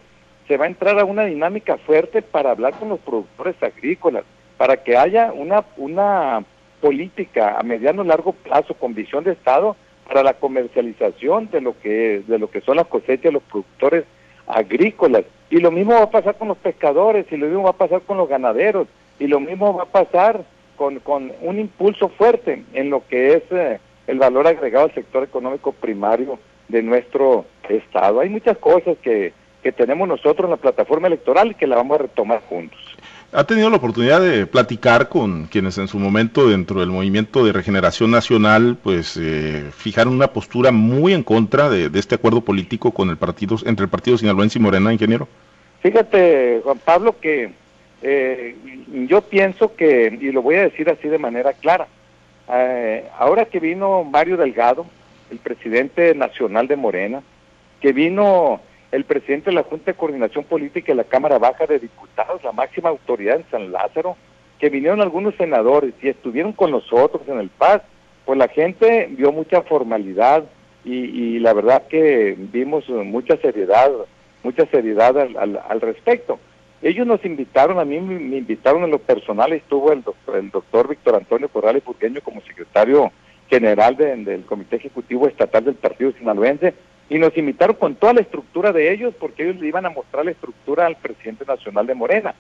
se 0.51 0.57
va 0.57 0.65
a 0.65 0.69
entrar 0.69 0.99
a 0.99 1.05
una 1.05 1.27
dinámica 1.27 1.77
fuerte 1.79 2.23
para 2.23 2.51
hablar 2.51 2.75
con 2.75 2.89
los 2.89 2.99
productores 2.99 3.55
agrícolas, 3.63 4.25
para 4.57 4.79
que 4.83 4.97
haya 4.97 5.31
una, 5.33 5.65
una 5.77 6.45
política 6.81 7.57
a 7.57 7.63
mediano 7.63 8.03
largo 8.03 8.33
plazo 8.33 8.75
con 8.75 8.93
visión 8.93 9.23
de 9.23 9.31
Estado 9.31 9.77
para 10.09 10.25
la 10.25 10.35
comercialización 10.35 11.49
de 11.53 11.61
lo 11.61 11.79
que 11.79 12.25
de 12.27 12.41
lo 12.41 12.51
que 12.51 12.63
son 12.63 12.79
las 12.79 12.89
cosechas 12.89 13.23
de 13.23 13.31
los 13.31 13.45
productores 13.45 14.07
agrícolas 14.49 15.23
y 15.51 15.59
lo 15.59 15.71
mismo 15.71 15.93
va 15.93 16.03
a 16.03 16.11
pasar 16.11 16.35
con 16.35 16.49
los 16.49 16.59
pescadores 16.59 17.27
y 17.31 17.37
lo 17.37 17.47
mismo 17.47 17.63
va 17.63 17.71
a 17.71 17.75
pasar 17.75 18.01
con 18.01 18.19
los 18.19 18.29
ganaderos 18.29 18.89
y 19.21 19.29
lo 19.29 19.39
mismo 19.39 19.73
va 19.73 19.85
a 19.85 19.87
pasar 20.05 20.43
con, 20.75 20.99
con 20.99 21.31
un 21.43 21.61
impulso 21.61 22.09
fuerte 22.09 22.65
en 22.73 22.91
lo 22.91 23.07
que 23.07 23.35
es 23.35 23.43
eh, 23.53 23.79
el 24.09 24.19
valor 24.19 24.49
agregado 24.49 24.87
al 24.87 24.95
sector 24.95 25.23
económico 25.23 25.71
primario 25.71 26.41
de 26.67 26.83
nuestro 26.83 27.45
estado. 27.69 28.19
Hay 28.19 28.31
muchas 28.31 28.59
cosas 28.59 28.97
que, 28.99 29.33
que 29.63 29.73
tenemos 29.73 30.09
nosotros 30.09 30.45
en 30.45 30.51
la 30.51 30.57
plataforma 30.57 31.07
electoral 31.07 31.51
y 31.51 31.55
que 31.55 31.67
la 31.67 31.77
vamos 31.77 31.99
a 31.99 32.03
retomar 32.03 32.41
juntos. 32.49 32.79
¿Ha 33.33 33.45
tenido 33.45 33.71
la 33.71 33.77
oportunidad 33.77 34.21
de 34.21 34.45
platicar 34.47 35.09
con 35.09 35.47
quienes 35.47 35.79
en 35.79 35.87
su 35.87 36.01
momento 36.01 36.49
dentro 36.49 36.81
del 36.81 36.89
movimiento 36.89 37.45
de 37.45 37.53
regeneración 37.53 38.11
nacional 38.11 38.77
pues 38.83 39.17
eh, 39.17 39.71
fijaron 39.73 40.15
una 40.15 40.33
postura 40.33 40.73
muy 40.73 41.13
en 41.13 41.23
contra 41.23 41.71
de, 41.71 41.91
este 41.97 42.17
acuerdo 42.17 42.41
político 42.41 42.91
con 42.91 43.09
el 43.09 43.17
partido 43.17 43.57
entre 43.67 43.85
el 43.85 43.91
partido 43.91 44.19
sinaloense 44.19 44.59
y 44.59 44.63
Morena, 44.63 44.93
ingeniero? 44.93 45.29
Fíjate, 45.81 46.61
Juan 46.65 46.79
Pablo, 46.85 47.21
que 47.21 47.53
eh, 48.03 48.57
yo 49.09 49.21
pienso 49.21 49.77
que, 49.77 50.19
y 50.21 50.33
lo 50.33 50.43
voy 50.43 50.57
a 50.57 50.63
decir 50.63 50.91
así 50.91 51.07
de 51.07 51.19
manera 51.19 51.53
clara, 51.53 51.87
eh, 52.53 53.05
ahora 53.17 53.45
que 53.45 53.61
vino 53.61 54.03
Mario 54.03 54.39
Delgado, 54.39 54.87
el 55.31 55.39
presidente 55.39 56.17
nacional 56.17 56.67
de 56.67 56.75
Morena, 56.75 57.23
que 57.81 57.93
vino 57.93 58.61
el 58.93 59.05
presidente 59.05 59.51
de 59.51 59.57
la 59.57 59.63
Junta 59.63 59.93
de 59.93 59.97
Coordinación 59.97 60.45
Política 60.45 60.93
de 60.93 60.97
la 60.97 61.05
Cámara 61.05 61.39
Baja 61.39 61.67
de 61.67 61.79
Diputados, 61.79 62.43
la 62.43 62.53
máxima 62.53 62.89
autoridad 62.89 63.37
en 63.37 63.51
San 63.51 63.73
Lázaro, 63.73 64.17
que 64.59 64.69
vinieron 64.69 65.01
algunos 65.01 65.35
senadores 65.37 65.95
y 66.03 66.09
estuvieron 66.09 66.53
con 66.53 66.71
nosotros 66.71 67.23
en 67.29 67.39
el 67.39 67.49
PAS, 67.49 67.83
pues 68.25 68.39
la 68.39 68.49
gente 68.49 69.09
vio 69.11 69.33
mucha 69.33 69.63
formalidad 69.63 70.45
y, 70.85 71.39
la 71.41 71.53
verdad 71.53 71.87
que 71.89 72.35
vimos 72.39 72.89
mucha 72.89 73.37
seriedad, 73.37 73.91
mucha 74.43 74.67
seriedad 74.67 75.17
al, 75.19 75.81
respecto. 75.81 76.39
Ellos 76.83 77.07
nos 77.07 77.25
invitaron, 77.25 77.79
a 77.79 77.85
mí 77.85 78.01
me, 78.01 78.39
invitaron 78.39 78.85
en 78.85 78.91
lo 78.91 78.99
personal, 78.99 79.53
estuvo 79.53 79.93
el 79.93 80.03
doctor, 80.03 80.37
el 80.37 80.51
doctor 80.51 80.89
Víctor 80.89 81.17
Antonio 81.17 81.49
Corrales 81.49 81.85
Burgueño 81.85 82.21
como 82.23 82.41
secretario 82.43 83.13
general 83.49 83.97
del 83.97 84.45
Comité 84.47 84.77
Ejecutivo 84.77 85.27
Estatal 85.27 85.65
del 85.65 85.75
Partido 85.75 86.13
Sinaloense, 86.13 86.73
y 87.11 87.19
nos 87.19 87.37
invitaron 87.37 87.77
con 87.77 87.97
toda 87.97 88.15
la 88.15 88.21
estructura 88.21 88.73
de 88.73 88.93
ellos 88.93 89.13
porque 89.19 89.43
ellos 89.43 89.61
le 89.61 89.67
iban 89.67 89.85
a 89.85 89.91
mostrar 89.91 90.25
la 90.25 90.31
estructura 90.31 90.87
al 90.87 90.97
presidente 90.97 91.45
nacional 91.45 91.87
de 91.87 91.95
Morena. 91.95 92.35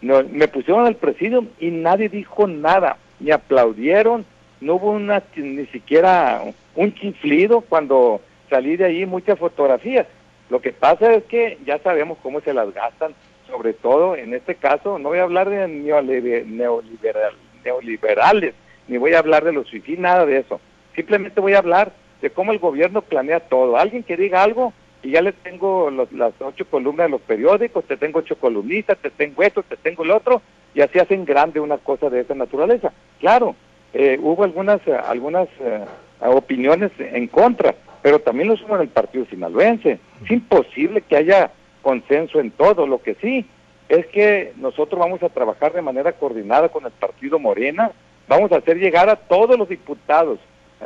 me 0.00 0.48
pusieron 0.48 0.86
al 0.86 0.96
presidio 0.96 1.44
y 1.60 1.70
nadie 1.70 2.08
dijo 2.08 2.46
nada, 2.46 2.96
ni 3.20 3.30
aplaudieron, 3.30 4.24
no 4.62 4.76
hubo 4.76 4.92
una, 4.92 5.22
ni 5.36 5.66
siquiera 5.66 6.42
un 6.74 6.94
chiflido 6.94 7.60
cuando 7.60 8.22
salí 8.48 8.76
de 8.76 8.86
ahí, 8.86 9.06
muchas 9.06 9.38
fotografías. 9.38 10.06
Lo 10.48 10.60
que 10.60 10.72
pasa 10.72 11.12
es 11.12 11.24
que 11.24 11.58
ya 11.66 11.78
sabemos 11.80 12.16
cómo 12.22 12.40
se 12.40 12.54
las 12.54 12.72
gastan, 12.72 13.14
sobre 13.46 13.74
todo 13.74 14.16
en 14.16 14.32
este 14.32 14.54
caso, 14.54 14.98
no 14.98 15.10
voy 15.10 15.18
a 15.18 15.24
hablar 15.24 15.50
de 15.50 15.68
neoliberales, 15.68 18.54
ni 18.88 18.96
voy 18.96 19.12
a 19.12 19.18
hablar 19.18 19.44
de 19.44 19.52
los 19.52 19.70
fifí, 19.70 19.98
nada 19.98 20.24
de 20.24 20.38
eso. 20.38 20.60
Simplemente 20.94 21.42
voy 21.42 21.52
a 21.52 21.58
hablar 21.58 21.92
de 22.24 22.30
cómo 22.30 22.52
el 22.52 22.58
gobierno 22.58 23.02
planea 23.02 23.38
todo. 23.38 23.76
Alguien 23.76 24.02
que 24.02 24.16
diga 24.16 24.42
algo 24.42 24.72
y 25.02 25.10
ya 25.10 25.20
le 25.20 25.32
tengo 25.32 25.90
las 25.90 26.32
ocho 26.40 26.64
columnas 26.64 27.04
de 27.06 27.10
los 27.10 27.20
periódicos, 27.20 27.84
te 27.84 27.98
tengo 27.98 28.20
ocho 28.20 28.36
columnistas, 28.36 28.96
te 28.96 29.10
tengo 29.10 29.42
esto, 29.42 29.62
te 29.62 29.76
tengo 29.76 30.04
el 30.04 30.10
otro, 30.10 30.40
y 30.74 30.80
así 30.80 30.98
hacen 30.98 31.26
grande 31.26 31.60
una 31.60 31.76
cosa 31.76 32.08
de 32.08 32.20
esa 32.20 32.34
naturaleza. 32.34 32.94
Claro, 33.20 33.54
eh, 33.92 34.18
hubo 34.22 34.42
algunas, 34.42 34.80
algunas 35.06 35.48
eh, 35.60 35.84
opiniones 36.22 36.92
en 36.98 37.26
contra, 37.26 37.74
pero 38.00 38.18
también 38.20 38.48
lo 38.48 38.54
hubo 38.54 38.76
en 38.76 38.80
el 38.80 38.88
partido 38.88 39.26
sinaloense. 39.26 39.98
Es 40.24 40.30
imposible 40.30 41.02
que 41.02 41.16
haya 41.16 41.50
consenso 41.82 42.40
en 42.40 42.52
todo. 42.52 42.86
Lo 42.86 43.02
que 43.02 43.16
sí 43.16 43.44
es 43.90 44.06
que 44.06 44.54
nosotros 44.56 44.98
vamos 44.98 45.22
a 45.22 45.28
trabajar 45.28 45.74
de 45.74 45.82
manera 45.82 46.12
coordinada 46.12 46.70
con 46.70 46.86
el 46.86 46.92
partido 46.92 47.38
Morena, 47.38 47.92
vamos 48.26 48.50
a 48.50 48.56
hacer 48.56 48.78
llegar 48.78 49.10
a 49.10 49.16
todos 49.16 49.58
los 49.58 49.68
diputados 49.68 50.38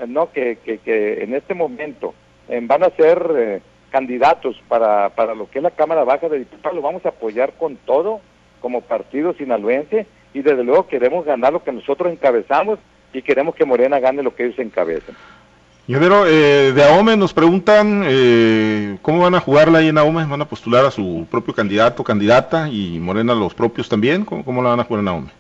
no 0.06 0.30
que, 0.32 0.58
que, 0.58 1.22
en 1.22 1.34
este 1.34 1.54
momento 1.54 2.14
eh, 2.48 2.60
van 2.62 2.84
a 2.84 2.90
ser 2.90 3.30
eh, 3.36 3.60
candidatos 3.90 4.60
para, 4.68 5.10
para 5.10 5.34
lo 5.34 5.50
que 5.50 5.58
es 5.58 5.62
la 5.62 5.70
Cámara 5.70 6.04
Baja 6.04 6.28
de 6.28 6.38
Diputados, 6.38 6.76
lo 6.76 6.82
vamos 6.82 7.04
a 7.06 7.10
apoyar 7.10 7.54
con 7.54 7.76
todo 7.76 8.20
como 8.60 8.80
partido 8.80 9.34
sinaloense 9.34 10.06
y 10.34 10.42
desde 10.42 10.64
luego 10.64 10.86
queremos 10.86 11.24
ganar 11.24 11.52
lo 11.52 11.62
que 11.62 11.72
nosotros 11.72 12.12
encabezamos 12.12 12.78
y 13.12 13.22
queremos 13.22 13.54
que 13.54 13.64
Morena 13.64 13.98
gane 13.98 14.22
lo 14.22 14.34
que 14.34 14.44
ellos 14.44 14.58
encabezan. 14.58 15.16
Ingeniero, 15.86 16.26
eh, 16.26 16.72
de 16.72 16.84
AOME 16.84 17.16
nos 17.16 17.32
preguntan 17.32 18.02
eh, 18.04 18.98
cómo 19.00 19.22
van 19.22 19.34
a 19.34 19.40
jugarla 19.40 19.78
ahí 19.78 19.88
en 19.88 19.96
AOME, 19.96 20.26
van 20.26 20.42
a 20.42 20.44
postular 20.44 20.84
a 20.84 20.90
su 20.90 21.26
propio 21.30 21.54
candidato, 21.54 22.04
candidata 22.04 22.68
y 22.68 22.98
Morena 22.98 23.34
los 23.34 23.54
propios 23.54 23.88
también, 23.88 24.26
¿cómo, 24.26 24.44
cómo 24.44 24.62
la 24.62 24.68
van 24.70 24.80
a 24.80 24.84
jugar 24.84 25.00
en 25.00 25.08
AOME? 25.08 25.30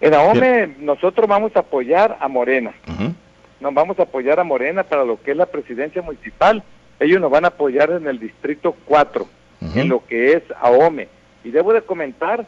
En 0.00 0.14
AOME 0.14 0.76
nosotros 0.78 1.28
vamos 1.28 1.50
a 1.56 1.60
apoyar 1.60 2.16
a 2.20 2.28
Morena 2.28 2.72
nos 3.60 3.74
vamos 3.74 3.98
a 3.98 4.04
apoyar 4.04 4.40
a 4.40 4.44
Morena 4.44 4.82
para 4.84 5.04
lo 5.04 5.22
que 5.22 5.32
es 5.32 5.36
la 5.36 5.46
presidencia 5.46 6.02
municipal. 6.02 6.62
Ellos 6.98 7.20
nos 7.20 7.30
van 7.30 7.44
a 7.44 7.48
apoyar 7.48 7.90
en 7.90 8.06
el 8.06 8.18
distrito 8.18 8.74
4, 8.86 9.26
en 9.74 9.88
lo 9.88 10.04
que 10.06 10.32
es 10.32 10.42
AOME. 10.60 11.08
Y 11.44 11.50
debo 11.50 11.72
de 11.72 11.82
comentar 11.82 12.46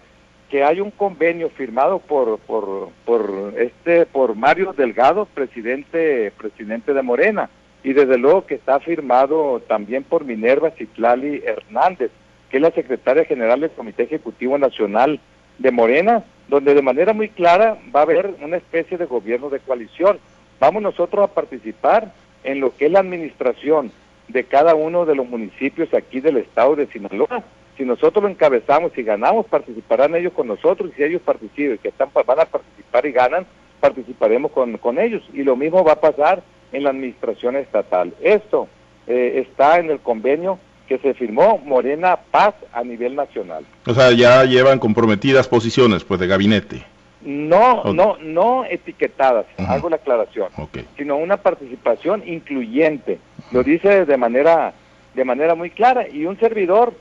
que 0.51 0.65
hay 0.65 0.81
un 0.81 0.91
convenio 0.91 1.49
firmado 1.51 1.99
por 1.99 2.39
por 2.41 2.91
por 3.07 3.55
este 3.57 4.05
por 4.05 4.35
Mario 4.35 4.75
Delgado, 4.77 5.27
presidente 5.27 6.31
presidente 6.37 6.93
de 6.93 7.03
Morena, 7.03 7.49
y 7.83 7.95
desde 7.95 8.19
luego 8.19 8.47
que 8.47 8.57
está 8.57 8.79
firmado 8.81 9.63
también 9.67 10.05
por 10.05 10.25
Minerva 10.25 10.71
Citlali 10.73 11.43
Hernández, 11.45 12.11
que 12.51 12.59
es 12.59 12.63
la 12.63 12.71
secretaria 12.71 13.25
general 13.25 13.61
del 13.61 13.71
Comité 13.71 14.03
Ejecutivo 14.03 14.59
Nacional 14.59 15.21
de 15.59 15.71
Morena, 15.71 16.25
donde 16.49 16.75
de 16.75 16.83
manera 16.83 17.15
muy 17.15 17.31
clara 17.31 17.79
va 17.95 18.01
a 18.01 18.05
haber 18.05 18.35
una 18.43 18.59
especie 18.59 18.99
de 18.99 19.07
gobierno 19.07 19.49
de 19.49 19.61
coalición 19.61 20.19
vamos 20.63 20.81
nosotros 20.81 21.25
a 21.25 21.35
participar 21.35 22.13
en 22.45 22.61
lo 22.61 22.77
que 22.77 22.87
es 22.87 22.93
la 22.93 23.01
administración 23.01 23.91
de 24.29 24.45
cada 24.45 24.77
uno 24.77 25.05
de 25.05 25.17
los 25.17 25.29
municipios 25.29 25.93
aquí 25.93 26.21
del 26.21 26.37
estado 26.37 26.77
de 26.77 26.87
Sinaloa. 26.87 27.43
Si 27.77 27.85
nosotros 27.85 28.23
lo 28.23 28.29
encabezamos 28.29 28.97
y 28.97 29.03
ganamos, 29.03 29.47
participarán 29.47 30.15
ellos 30.15 30.33
con 30.33 30.47
nosotros 30.47 30.93
y 30.93 30.95
si 30.95 31.03
ellos 31.03 31.21
participan, 31.23 31.79
que 31.79 31.89
están, 31.89 32.11
van 32.15 32.39
a 32.39 32.45
participar 32.45 33.07
y 33.07 33.11
ganan, 33.11 33.45
participaremos 33.81 34.53
con, 34.53 34.79
con 34.79 35.01
ellos. 35.01 35.25
Y 35.33 35.43
lo 35.43 35.57
mismo 35.57 35.83
va 35.83 35.95
a 35.95 36.01
pasar 36.01 36.45
en 36.71 36.85
la 36.85 36.91
administración 36.91 37.57
estatal. 37.57 38.15
Esto 38.23 38.69
eh, 39.09 39.45
está 39.45 39.81
en 39.81 39.91
el 39.91 39.99
convenio 39.99 40.61
que 40.87 40.99
se 40.99 41.13
firmó 41.15 41.59
Morena 41.59 42.21
Paz 42.31 42.55
a 42.73 42.85
nivel 42.85 43.17
nacional. 43.17 43.65
O 43.85 43.95
sea, 43.95 44.13
ya 44.13 44.45
llevan 44.45 44.79
comprometidas 44.79 45.49
posiciones 45.49 46.05
pues 46.05 46.21
de 46.21 46.29
gabinete. 46.29 46.92
No, 47.25 47.85
no, 47.93 48.17
no 48.21 48.65
etiquetadas, 48.65 49.47
hago 49.59 49.89
la 49.89 49.97
aclaración, 49.97 50.49
sino 50.97 51.17
una 51.17 51.37
participación 51.37 52.23
incluyente. 52.27 53.19
Lo 53.53 53.63
dice 53.63 54.05
de 54.05 54.17
manera, 54.17 54.73
de 55.15 55.25
manera 55.25 55.55
muy 55.55 55.71
clara 55.71 56.09
y 56.09 56.27
un 56.27 56.39
servidor, 56.39 56.95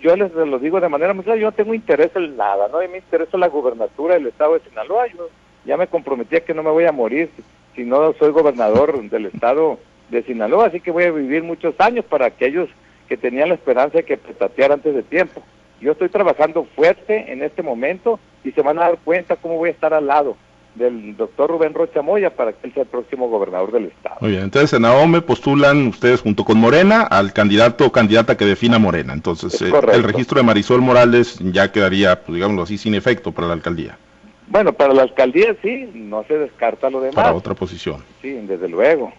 yo 0.00 0.16
les 0.16 0.32
lo 0.32 0.58
digo 0.58 0.80
de 0.80 0.88
manera 0.88 1.14
muy 1.14 1.22
clara, 1.22 1.38
yo 1.38 1.46
no 1.46 1.52
tengo 1.52 1.72
interés 1.72 2.10
en 2.16 2.36
nada, 2.36 2.68
no 2.68 2.78
me 2.78 2.98
interesa 2.98 3.38
la 3.38 3.48
gubernatura 3.48 4.14
del 4.14 4.26
estado 4.26 4.54
de 4.54 4.68
Sinaloa, 4.68 5.06
yo 5.06 5.28
ya 5.64 5.76
me 5.76 5.86
comprometí 5.86 6.36
a 6.36 6.44
que 6.44 6.54
no 6.54 6.62
me 6.62 6.70
voy 6.70 6.84
a 6.84 6.92
morir 6.92 7.30
si 7.76 7.84
no 7.84 8.12
soy 8.14 8.30
gobernador 8.30 9.00
del 9.08 9.26
estado 9.26 9.78
de 10.10 10.22
Sinaloa, 10.22 10.66
así 10.66 10.80
que 10.80 10.90
voy 10.90 11.04
a 11.04 11.12
vivir 11.12 11.42
muchos 11.44 11.74
años 11.78 12.04
para 12.04 12.26
aquellos 12.26 12.68
que 13.08 13.16
tenían 13.16 13.48
la 13.48 13.54
esperanza 13.54 13.98
de 13.98 14.04
que 14.04 14.16
petateara 14.16 14.74
antes 14.74 14.94
de 14.94 15.02
tiempo. 15.02 15.42
Yo 15.80 15.92
estoy 15.92 16.08
trabajando 16.08 16.66
fuerte 16.76 17.32
en 17.32 17.42
este 17.42 17.62
momento 17.62 18.20
y 18.44 18.52
se 18.52 18.62
van 18.62 18.78
a 18.78 18.82
dar 18.82 18.98
cuenta 18.98 19.36
cómo 19.36 19.56
voy 19.56 19.70
a 19.70 19.72
estar 19.72 19.94
al 19.94 20.06
lado 20.06 20.36
del 20.74 21.16
doctor 21.16 21.50
Rubén 21.50 21.74
Rocha 21.74 22.02
Moya 22.02 22.30
para 22.30 22.52
que 22.52 22.66
él 22.66 22.74
sea 22.74 22.84
el 22.84 22.88
próximo 22.88 23.28
gobernador 23.28 23.72
del 23.72 23.86
estado. 23.86 24.16
Muy 24.20 24.30
bien, 24.30 24.44
entonces 24.44 24.72
en 24.72 24.84
AOME 24.84 25.20
postulan 25.22 25.88
ustedes 25.88 26.20
junto 26.20 26.44
con 26.44 26.58
Morena 26.58 27.02
al 27.02 27.32
candidato 27.32 27.86
o 27.86 27.92
candidata 27.92 28.36
que 28.36 28.44
defina 28.44 28.78
Morena. 28.78 29.12
Entonces 29.12 29.60
eh, 29.62 29.72
el 29.92 30.02
registro 30.04 30.38
de 30.38 30.44
Marisol 30.44 30.80
Morales 30.80 31.38
ya 31.40 31.72
quedaría, 31.72 32.20
pues, 32.22 32.36
digámoslo 32.36 32.62
así, 32.62 32.78
sin 32.78 32.94
efecto 32.94 33.32
para 33.32 33.48
la 33.48 33.54
alcaldía. 33.54 33.98
Bueno, 34.46 34.72
para 34.72 34.92
la 34.92 35.02
alcaldía 35.02 35.54
sí, 35.62 35.90
no 35.94 36.24
se 36.24 36.38
descarta 36.38 36.90
lo 36.90 37.00
demás. 37.00 37.14
Para 37.14 37.32
otra 37.32 37.54
posición. 37.54 38.02
Sí, 38.20 38.32
desde 38.32 38.68
luego. 38.68 39.12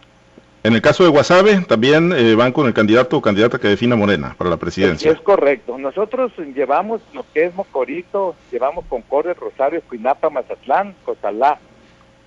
En 0.64 0.74
el 0.74 0.82
caso 0.82 1.04
de 1.04 1.10
Guasave, 1.10 1.62
también 1.62 2.12
eh, 2.12 2.36
van 2.36 2.52
con 2.52 2.68
el 2.68 2.74
candidato 2.74 3.18
o 3.18 3.22
candidata 3.22 3.58
que 3.58 3.68
defina 3.68 3.96
Morena 3.96 4.36
para 4.38 4.50
la 4.50 4.58
presidencia. 4.58 5.12
Es, 5.12 5.20
correcto. 5.20 5.80
Nosotros 5.80 6.32
llevamos 6.54 7.02
lo 7.14 7.26
que 7.34 7.46
es 7.46 7.56
Mocorito, 7.56 8.36
llevamos 8.52 8.86
Concordia, 8.88 9.34
Rosario, 9.34 9.82
Cuinapa, 9.82 10.30
Mazatlán, 10.30 10.94
Cotalá, 11.04 11.58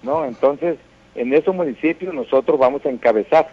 ¿no? 0.03 0.25
Entonces, 0.25 0.79
en 1.15 1.33
esos 1.33 1.55
municipios 1.55 2.13
nosotros 2.13 2.59
vamos 2.59 2.85
a 2.85 2.91
encabezar 2.91 3.51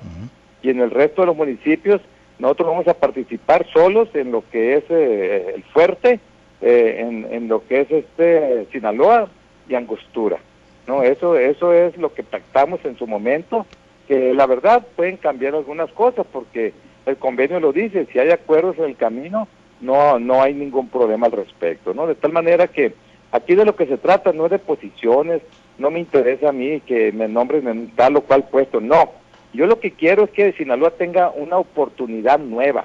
y 0.64 0.70
en 0.72 0.80
el 0.80 0.90
resto 0.90 1.22
de 1.22 1.28
los 1.28 1.38
municipios 1.38 2.02
nosotros 2.40 2.70
vamos 2.70 2.88
a 2.88 2.96
participar 2.96 3.68
solos 3.72 4.10
en 4.16 4.32
lo 4.32 4.44
que 4.50 4.78
es 4.78 4.84
eh, 4.90 5.54
el 5.58 5.64
fuerte, 5.66 6.20
eh, 6.60 6.98
en, 7.00 7.28
en, 7.32 7.48
lo 7.48 7.68
que 7.68 7.82
es 7.82 7.92
este 7.92 8.68
Sinaloa 8.72 9.30
y 9.70 9.76
Angostura. 9.76 10.40
No, 10.88 11.04
eso, 11.04 11.38
eso 11.38 11.72
es 11.72 11.96
lo 11.98 12.14
que 12.16 12.24
pactamos 12.24 12.84
en 12.84 12.98
su 12.98 13.06
momento, 13.06 13.68
que 14.12 14.34
la 14.34 14.46
verdad 14.46 14.86
pueden 14.98 15.16
cambiar 15.16 15.56
algunas 15.56 15.90
cosas 15.94 16.26
porque 16.34 16.74
el 17.06 17.16
convenio 17.16 17.62
lo 17.62 17.72
dice, 17.72 18.10
si 18.12 18.20
hay 18.20 18.30
acuerdos 18.30 18.78
en 18.78 18.84
el 18.84 18.98
camino, 18.98 19.48
no, 19.80 20.20
no 20.20 20.42
hay 20.42 20.54
ningún 20.54 20.90
problema 20.90 21.28
al 21.28 21.32
respecto, 21.32 21.94
¿no? 21.94 22.08
De 22.08 22.16
tal 22.16 22.34
manera 22.34 22.68
que 22.68 22.94
aquí 23.32 23.56
de 23.56 23.64
lo 23.64 23.74
que 23.78 23.86
se 23.86 23.98
trata 23.98 24.34
no 24.34 24.48
es 24.48 24.52
de 24.52 24.60
posiciones, 24.60 25.42
no 25.78 25.92
me 25.92 26.02
interesa 26.02 26.50
a 26.50 26.52
mí 26.52 26.82
que 26.82 27.14
me 27.14 27.30
nombren 27.30 27.70
en 27.70 27.92
tal 27.92 28.18
o 28.18 28.22
cual 28.24 28.50
puesto, 28.50 28.82
no. 28.82 29.14
Yo 29.54 29.66
lo 29.66 29.80
que 29.80 29.92
quiero 29.92 30.26
es 30.26 30.32
que 30.32 30.52
Sinaloa 30.52 30.92
tenga 30.92 31.30
una 31.30 31.58
oportunidad 31.58 32.38
nueva. 32.38 32.84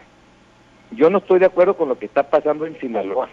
Yo 0.93 1.11
no 1.11 1.19
estoy 1.19 1.41
de 1.41 1.47
acuerdo 1.47 1.77
con 1.77 1.89
lo 1.89 1.99
que 1.99 2.07
está 2.07 2.31
pasando 2.31 2.67
en 2.67 2.79
Sinaloa. 2.79 3.31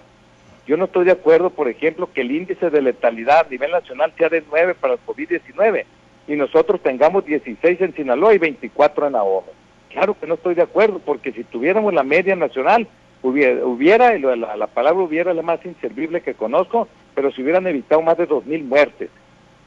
Yo 0.65 0.77
no 0.77 0.85
estoy 0.85 1.05
de 1.05 1.11
acuerdo, 1.11 1.51
por 1.51 1.67
ejemplo, 1.67 2.09
que 2.11 2.21
el 2.21 2.31
índice 2.31 2.71
de 2.71 2.81
letalidad 2.81 3.45
a 3.45 3.49
nivel 3.51 3.69
nacional 3.69 4.11
sea 4.17 4.29
de 4.29 4.43
9 4.49 4.73
para 4.81 4.95
el 4.95 4.99
COVID-19 5.05 5.85
y 6.27 6.35
nosotros 6.35 6.81
tengamos 6.81 7.25
16 7.25 7.81
en 7.81 7.95
Sinaloa 7.95 8.33
y 8.33 8.37
24 8.37 9.07
en 9.07 9.15
Ahome. 9.15 9.47
Claro 9.89 10.17
que 10.19 10.25
no 10.25 10.35
estoy 10.35 10.55
de 10.55 10.63
acuerdo, 10.63 10.99
porque 10.99 11.31
si 11.31 11.43
tuviéramos 11.43 11.93
la 11.93 12.03
media 12.03 12.35
nacional, 12.35 12.87
hubiera, 13.21 13.63
hubiera 13.65 14.17
la, 14.17 14.55
la 14.55 14.67
palabra 14.67 15.03
hubiera 15.03 15.33
la 15.33 15.41
más 15.41 15.63
inservible 15.65 16.21
que 16.21 16.33
conozco, 16.33 16.87
pero 17.13 17.31
se 17.31 17.41
hubieran 17.41 17.67
evitado 17.67 18.01
más 18.01 18.17
de 18.17 18.27
2.000 18.27 18.63
muertes. 18.63 19.09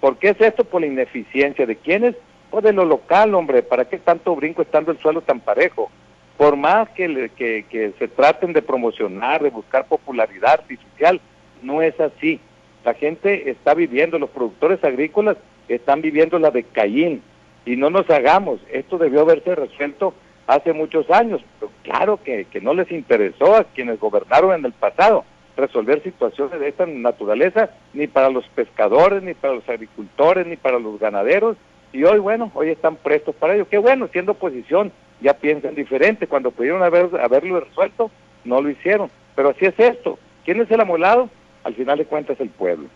¿Por 0.00 0.18
qué 0.18 0.30
es 0.30 0.40
esto? 0.40 0.64
Por 0.64 0.80
la 0.80 0.88
ineficiencia 0.88 1.66
de 1.66 1.76
quienes, 1.76 2.16
pues 2.50 2.64
de 2.64 2.72
lo 2.72 2.84
local, 2.84 3.34
hombre, 3.34 3.62
¿para 3.62 3.84
qué 3.84 3.98
tanto 3.98 4.34
brinco 4.34 4.62
estando 4.62 4.92
el 4.92 4.98
suelo 4.98 5.20
tan 5.20 5.40
parejo? 5.40 5.90
Por 6.36 6.56
más 6.56 6.88
que, 6.90 7.30
que, 7.36 7.64
que 7.68 7.92
se 7.98 8.08
traten 8.08 8.52
de 8.52 8.62
promocionar, 8.62 9.42
de 9.42 9.50
buscar 9.50 9.86
popularidad 9.86 10.54
artificial, 10.54 11.20
no 11.62 11.82
es 11.82 11.98
así. 12.00 12.40
La 12.84 12.94
gente 12.94 13.50
está 13.50 13.74
viviendo, 13.74 14.18
los 14.18 14.30
productores 14.30 14.82
agrícolas 14.84 15.36
están 15.68 16.02
viviendo 16.02 16.38
la 16.38 16.50
de 16.50 16.62
Caín. 16.64 17.22
Y 17.64 17.76
no 17.76 17.90
nos 17.90 18.08
hagamos, 18.10 18.60
esto 18.72 18.96
debió 18.96 19.22
haberse 19.22 19.54
resuelto 19.54 20.14
hace 20.46 20.72
muchos 20.72 21.10
años, 21.10 21.40
pero 21.58 21.72
claro 21.82 22.20
que, 22.22 22.44
que 22.44 22.60
no 22.60 22.74
les 22.74 22.90
interesó 22.92 23.56
a 23.56 23.64
quienes 23.64 23.98
gobernaron 23.98 24.54
en 24.54 24.64
el 24.64 24.72
pasado 24.72 25.24
resolver 25.56 26.02
situaciones 26.02 26.60
de 26.60 26.68
esta 26.68 26.86
naturaleza, 26.86 27.70
ni 27.94 28.06
para 28.06 28.30
los 28.30 28.46
pescadores, 28.48 29.22
ni 29.22 29.34
para 29.34 29.54
los 29.54 29.68
agricultores, 29.68 30.46
ni 30.46 30.56
para 30.56 30.78
los 30.78 31.00
ganaderos. 31.00 31.56
Y 31.92 32.04
hoy, 32.04 32.18
bueno, 32.18 32.50
hoy 32.54 32.68
están 32.68 32.96
prestos 32.96 33.34
para 33.34 33.54
ello. 33.54 33.68
Qué 33.68 33.78
bueno, 33.78 34.08
siendo 34.12 34.32
oposición, 34.32 34.92
ya 35.20 35.34
piensan 35.34 35.74
diferente. 35.74 36.26
Cuando 36.26 36.50
pudieron 36.50 36.82
haber, 36.82 37.08
haberlo 37.20 37.60
resuelto, 37.60 38.10
no 38.44 38.60
lo 38.60 38.70
hicieron. 38.70 39.10
Pero 39.34 39.50
así 39.50 39.64
es 39.64 39.78
esto. 39.78 40.18
¿Quién 40.44 40.60
es 40.60 40.70
el 40.70 40.80
amolado? 40.80 41.30
Al 41.64 41.74
final 41.74 41.98
de 41.98 42.04
cuentas, 42.04 42.38
el 42.38 42.50
pueblo. 42.50 42.88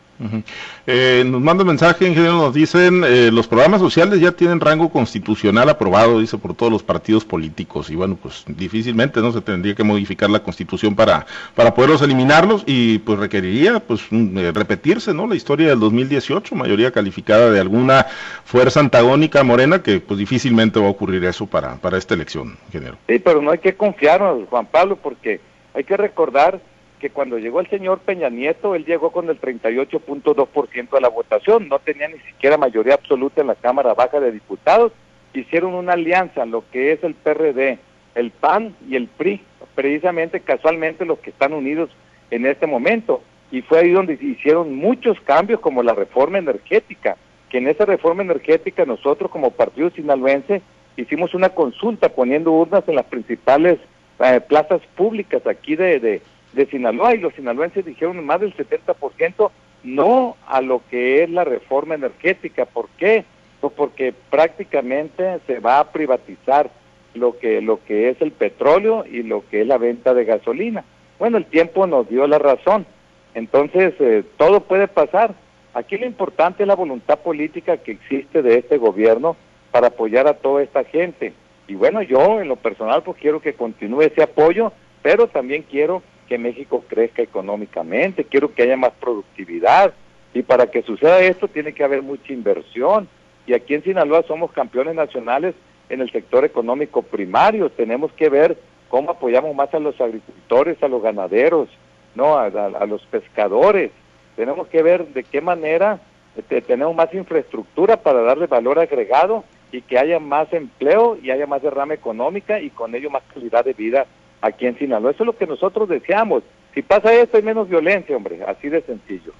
Eh, 0.87 1.25
nos 1.27 1.41
manda 1.41 1.62
un 1.62 1.69
mensaje, 1.69 2.07
ingeniero, 2.07 2.35
nos 2.35 2.55
dicen, 2.55 3.03
eh, 3.05 3.31
los 3.33 3.47
programas 3.47 3.81
sociales 3.81 4.21
ya 4.21 4.33
tienen 4.33 4.61
rango 4.61 4.91
constitucional 4.91 5.69
aprobado, 5.69 6.21
dice, 6.21 6.37
por 6.37 6.55
todos 6.55 6.71
los 6.71 6.83
partidos 6.83 7.25
políticos, 7.25 7.91
y 7.91 7.95
bueno, 7.95 8.19
pues 8.21 8.45
difícilmente, 8.47 9.21
¿no? 9.21 9.33
Se 9.33 9.41
tendría 9.41 9.75
que 9.75 9.85
modificar 9.85 10.29
la 10.29 10.43
constitución 10.43 10.95
para, 10.95 11.27
para 11.55 11.75
poderlos 11.75 12.03
eliminarlos, 12.03 12.65
y 12.67 12.99
pues 12.99 13.19
requeriría, 13.19 13.81
pues, 13.81 14.03
eh, 14.11 14.53
repetirse, 14.55 15.15
¿no? 15.15 15.27
La 15.27 15.37
historia 15.37 15.69
del 15.69 15.81
2018, 15.81 16.55
mayoría 16.55 16.91
calificada 16.91 17.50
de 17.50 17.61
alguna 17.61 18.07
fuerza 18.45 18.81
antagónica 18.81 19.43
morena, 19.43 19.83
que 19.83 20.00
pues 20.00 20.19
difícilmente 20.19 20.79
va 20.81 20.87
a 20.87 20.91
ocurrir 20.91 21.25
eso 21.25 21.47
para, 21.47 21.77
para 21.77 21.97
esta 21.97 22.15
elección, 22.15 22.57
ingeniero. 22.67 22.99
Sí, 23.09 23.19
pero 23.19 23.41
no 23.41 23.50
hay 23.50 23.59
que 23.59 23.75
confiarnos, 23.75 24.49
Juan 24.49 24.67
Pablo, 24.67 24.97
porque 24.97 25.41
hay 25.75 25.85
que 25.85 25.97
recordar 25.97 26.61
que 27.00 27.11
cuando 27.11 27.38
llegó 27.38 27.61
el 27.61 27.69
señor 27.69 27.99
Peña 28.00 28.28
Nieto, 28.28 28.77
él 28.77 28.85
llegó 28.85 29.11
con 29.11 29.29
el 29.29 29.40
38.2% 29.40 30.90
de 30.90 31.01
la 31.01 31.09
votación, 31.09 31.68
no 31.68 31.81
tenía 31.81 32.07
ni 32.09 32.18
siquiera 32.20 32.57
mayoría 32.57 32.94
absoluta 32.94 33.40
en 33.40 33.48
la 33.48 33.57
Cámara 33.57 33.94
Baja 33.94 34.20
de 34.20 34.31
Diputados, 34.31 34.92
hicieron 35.35 35.75
una 35.75 35.94
alianza, 35.94 36.44
lo 36.46 36.62
que 36.70 36.92
es 36.92 37.03
el 37.03 37.14
PRD, 37.14 37.79
el 38.14 38.31
PAN 38.31 38.77
y 38.88 38.96
el 38.96 39.09
PRI, 39.09 39.40
precisamente 39.75 40.40
casualmente 40.40 41.05
los 41.05 41.18
que 41.18 41.31
están 41.31 41.53
unidos 41.53 41.90
en 42.31 42.46
este 42.46 42.66
momento, 42.66 43.22
y 43.51 43.62
fue 43.62 43.81
ahí 43.81 43.90
donde 43.90 44.14
hicieron 44.20 44.77
muchos 44.77 45.20
cambios 45.22 45.61
como 45.61 45.83
la 45.83 45.94
reforma 45.94 46.38
energética, 46.38 47.16
que 47.48 47.59
en 47.59 47.66
esa 47.66 47.85
reforma 47.85 48.22
energética 48.22 48.85
nosotros 48.85 49.31
como 49.31 49.51
partido 49.51 49.90
sinaloense 49.90 50.62
hicimos 50.96 51.35
una 51.35 51.48
consulta 51.48 52.11
poniendo 52.11 52.53
urnas 52.53 52.85
en 52.87 52.94
las 52.94 53.07
principales 53.07 53.79
eh, 54.20 54.40
plazas 54.40 54.83
públicas 54.96 55.44
aquí 55.46 55.75
de, 55.75 55.98
de 55.98 56.22
Sinaloa 56.71 57.15
y 57.15 57.19
los 57.19 57.35
sinaloenses 57.35 57.85
dijeron 57.85 58.25
más 58.25 58.41
del 58.41 58.55
70% 58.57 59.51
no 59.83 60.37
a 60.47 60.61
lo 60.61 60.83
que 60.91 61.23
es 61.23 61.31
la 61.31 61.45
reforma 61.45 61.95
energética. 61.95 62.67
¿Por 62.67 62.89
qué? 62.99 63.25
Pues 63.61 63.73
porque 63.75 64.15
prácticamente 64.31 65.39
se 65.47 65.61
va 65.61 65.79
a 65.79 65.93
privatizar 65.93 66.71
lo 67.15 67.39
que, 67.39 67.61
lo 67.61 67.83
que 67.85 68.11
es 68.11 68.21
el 68.21 68.33
petróleo 68.33 69.05
y 69.07 69.23
lo 69.23 69.45
que 69.49 69.63
es 69.63 69.67
la 69.67 69.79
venta 69.79 70.15
de 70.15 70.25
gasolina. 70.25 70.85
Bueno, 71.19 71.39
el 71.39 71.47
tiempo 71.47 71.87
nos 71.87 72.09
dio 72.09 72.27
la 72.27 72.39
razón. 72.39 72.87
Entonces, 73.35 73.95
eh, 74.01 74.25
todo 74.37 74.61
puede 74.61 74.89
pasar. 74.89 75.35
Aquí 75.75 75.97
lo 75.99 76.07
importante 76.07 76.63
es 76.63 76.67
la 76.67 76.75
voluntad 76.75 77.19
política 77.21 77.77
que 77.77 77.93
existe 77.93 78.43
de 78.43 78.59
este 78.59 78.77
gobierno 78.77 79.37
para 79.71 79.89
apoyar 79.89 80.27
a 80.27 80.35
toda 80.35 80.63
esta 80.63 80.85
gente. 80.85 81.33
Y 81.69 81.75
bueno, 81.75 82.03
yo 82.03 82.41
en 82.41 82.49
lo 82.49 82.57
personal 82.57 83.03
pues 83.05 83.19
quiero 83.19 83.41
que 83.41 83.55
continúe 83.55 84.03
ese 84.03 84.23
apoyo, 84.23 84.73
pero 85.03 85.29
también 85.29 85.63
quiero 85.63 86.03
que 86.31 86.38
México 86.38 86.85
crezca 86.87 87.23
económicamente, 87.23 88.23
quiero 88.23 88.55
que 88.55 88.62
haya 88.62 88.77
más 88.77 88.93
productividad. 89.01 89.93
Y 90.33 90.43
para 90.43 90.69
que 90.69 90.83
suceda 90.83 91.19
esto 91.19 91.49
tiene 91.49 91.73
que 91.73 91.83
haber 91.83 92.03
mucha 92.03 92.33
inversión. 92.33 93.09
Y 93.49 93.53
aquí 93.53 93.75
en 93.75 93.83
Sinaloa 93.83 94.23
somos 94.29 94.53
campeones 94.53 94.95
nacionales 94.95 95.57
en 95.88 96.01
el 96.01 96.12
sector 96.12 96.45
económico 96.45 97.03
primario, 97.03 97.69
tenemos 97.69 98.12
que 98.12 98.29
ver 98.29 98.57
cómo 98.88 99.11
apoyamos 99.11 99.57
más 99.57 99.75
a 99.75 99.81
los 99.81 100.01
agricultores, 100.01 100.81
a 100.85 100.88
los 100.88 101.03
ganaderos, 101.03 101.69
no 102.14 102.38
a, 102.38 102.49
los 102.87 103.03
pescadores, 103.07 103.90
tenemos 104.37 104.69
que 104.69 104.85
ver 104.85 105.09
de 105.09 105.25
qué 105.25 105.40
manera 105.40 105.99
este, 106.37 106.62
tenemos 106.62 106.95
más 106.95 107.12
infraestructura 107.12 107.97
para 107.97 108.23
darle 108.23 108.47
valor 108.47 108.79
agregado 108.79 109.43
y 109.73 109.83
que 109.83 109.99
haya 109.99 110.21
más 110.21 110.53
empleo 110.53 111.19
y 111.21 111.33
haya 111.33 111.49
más 111.49 111.61
derrama 111.61 111.95
económica 111.95 112.61
y 112.61 112.71
con 112.71 112.95
ello 112.95 113.11
más 113.11 113.25
calidad 113.35 113.64
de 113.64 113.73
vida 113.73 114.07
aquí 114.40 114.66
en 114.66 114.79
Sinaloa. 114.79 115.11
Eso 115.11 115.22
es 115.22 115.26
lo 115.26 115.37
que 115.37 115.46
nosotros 115.46 115.88
deseamos. 115.88 116.42
Si 116.74 116.83
pasa 116.83 117.12
esto 117.12 117.37
hay 117.37 117.42
menos 117.42 117.68
violencia, 117.68 118.16
hombre, 118.16 118.38
así 118.46 118.68
de 118.68 118.81
sencillo. 118.83 119.33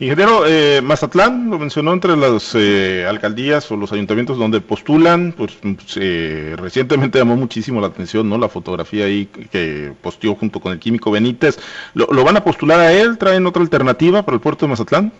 Ingeniero, 0.00 0.44
eh, 0.44 0.80
Mazatlán 0.82 1.48
lo 1.48 1.58
mencionó 1.58 1.92
entre 1.92 2.16
las 2.16 2.56
eh, 2.56 3.06
alcaldías 3.08 3.70
o 3.70 3.76
los 3.76 3.92
ayuntamientos 3.92 4.38
donde 4.38 4.60
postulan, 4.60 5.32
pues 5.32 5.56
eh, 6.00 6.56
recientemente 6.58 7.18
llamó 7.18 7.36
muchísimo 7.36 7.80
la 7.80 7.86
atención, 7.86 8.28
¿no? 8.28 8.38
La 8.38 8.48
fotografía 8.48 9.04
ahí 9.04 9.26
que 9.26 9.92
posteó 10.00 10.34
junto 10.34 10.58
con 10.58 10.72
el 10.72 10.80
químico 10.80 11.12
Benítez. 11.12 11.58
¿Lo, 11.94 12.24
van 12.24 12.36
a 12.36 12.42
postular 12.42 12.80
a 12.80 12.92
él? 12.92 13.18
¿Traen 13.18 13.46
otra 13.46 13.62
alternativa 13.62 14.24
para 14.24 14.34
el 14.34 14.40
puerto 14.40 14.66
de 14.66 14.70
Mazatlán? 14.70 15.12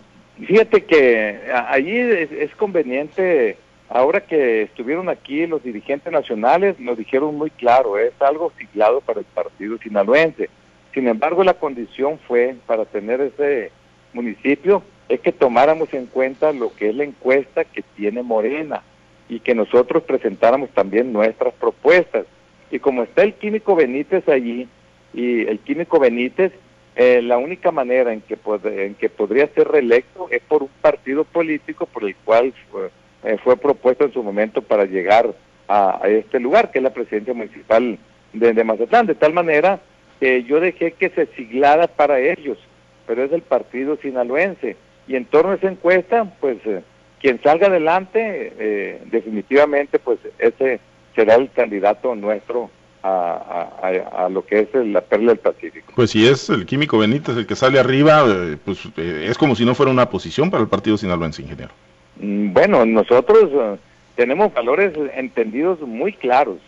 Fíjate 0.44 0.84
que 0.84 1.38
allí 1.68 1.96
es 1.96 2.52
conveniente 2.56 3.58
Ahora 3.94 4.22
que 4.22 4.62
estuvieron 4.62 5.10
aquí 5.10 5.46
los 5.46 5.62
dirigentes 5.62 6.10
nacionales, 6.10 6.80
nos 6.80 6.96
dijeron 6.96 7.36
muy 7.36 7.50
claro, 7.50 7.98
es 7.98 8.14
algo 8.22 8.50
siglado 8.56 9.02
para 9.02 9.20
el 9.20 9.26
partido 9.26 9.76
sinaloense. 9.76 10.48
Sin 10.94 11.08
embargo, 11.08 11.44
la 11.44 11.52
condición 11.52 12.18
fue, 12.26 12.56
para 12.64 12.86
tener 12.86 13.20
ese 13.20 13.70
municipio, 14.14 14.82
es 15.10 15.20
que 15.20 15.30
tomáramos 15.30 15.92
en 15.92 16.06
cuenta 16.06 16.54
lo 16.54 16.74
que 16.74 16.88
es 16.88 16.94
la 16.94 17.04
encuesta 17.04 17.64
que 17.64 17.82
tiene 17.94 18.22
Morena 18.22 18.82
y 19.28 19.40
que 19.40 19.54
nosotros 19.54 20.04
presentáramos 20.04 20.70
también 20.70 21.12
nuestras 21.12 21.52
propuestas. 21.52 22.24
Y 22.70 22.78
como 22.78 23.02
está 23.02 23.24
el 23.24 23.34
químico 23.34 23.76
Benítez 23.76 24.26
allí, 24.26 24.68
y 25.12 25.42
el 25.42 25.58
químico 25.58 26.00
Benítez, 26.00 26.54
eh, 26.96 27.20
la 27.20 27.36
única 27.36 27.70
manera 27.70 28.14
en 28.14 28.22
que, 28.22 28.38
en 28.64 28.94
que 28.94 29.10
podría 29.10 29.48
ser 29.48 29.68
reelecto 29.68 30.28
es 30.30 30.40
por 30.40 30.62
un 30.62 30.70
partido 30.80 31.24
político 31.24 31.84
por 31.84 32.04
el 32.04 32.16
cual... 32.24 32.54
Eh, 32.74 32.88
fue 33.44 33.56
propuesto 33.56 34.04
en 34.04 34.12
su 34.12 34.22
momento 34.22 34.62
para 34.62 34.84
llegar 34.84 35.34
a, 35.68 36.00
este 36.04 36.40
lugar, 36.40 36.70
que 36.70 36.78
es 36.78 36.82
la 36.82 36.92
presidencia 36.92 37.34
municipal 37.34 37.98
de, 38.32 38.64
Mazatlán, 38.64 39.06
de 39.06 39.14
tal 39.14 39.32
manera 39.32 39.80
que 40.20 40.44
yo 40.44 40.60
dejé 40.60 40.92
que 40.92 41.10
se 41.10 41.26
siglara 41.34 41.86
para 41.88 42.20
ellos, 42.20 42.58
pero 43.06 43.24
es 43.24 43.32
el 43.32 43.42
partido 43.42 43.96
sinaloense. 44.00 44.76
Y 45.08 45.16
en 45.16 45.24
torno 45.24 45.52
a 45.52 45.54
esa 45.56 45.68
encuesta, 45.68 46.24
pues 46.40 46.58
eh, 46.64 46.82
quien 47.20 47.40
salga 47.42 47.66
adelante, 47.66 48.52
eh, 48.58 49.02
definitivamente, 49.10 49.98
pues 49.98 50.18
ese 50.38 50.80
será 51.14 51.34
el 51.34 51.50
candidato 51.50 52.14
nuestro 52.14 52.70
a, 53.02 54.28
lo 54.30 54.46
que 54.46 54.60
es 54.60 54.68
la 54.86 55.00
perla 55.00 55.32
del 55.32 55.40
Pacífico. 55.40 55.92
Pues 55.96 56.12
si 56.12 56.24
es 56.24 56.48
el 56.50 56.64
químico 56.66 56.98
Benítez 56.98 57.36
el 57.36 57.48
que 57.48 57.56
sale 57.56 57.80
arriba, 57.80 58.24
pues 58.64 58.78
es 58.96 59.36
como 59.36 59.56
si 59.56 59.64
no 59.64 59.74
fuera 59.74 59.90
una 59.90 60.08
posición 60.08 60.52
para 60.52 60.62
el 60.62 60.68
partido 60.68 60.96
sinaloense, 60.96 61.42
ingeniero. 61.42 61.72
Mm, 62.22 62.52
bueno, 62.52 62.86
nosotros 62.86 63.50
eh, 63.52 63.76
tenemos 64.14 64.54
valores 64.54 64.94
entendidos 65.14 65.80
muy 65.80 66.12
claros. 66.12 66.58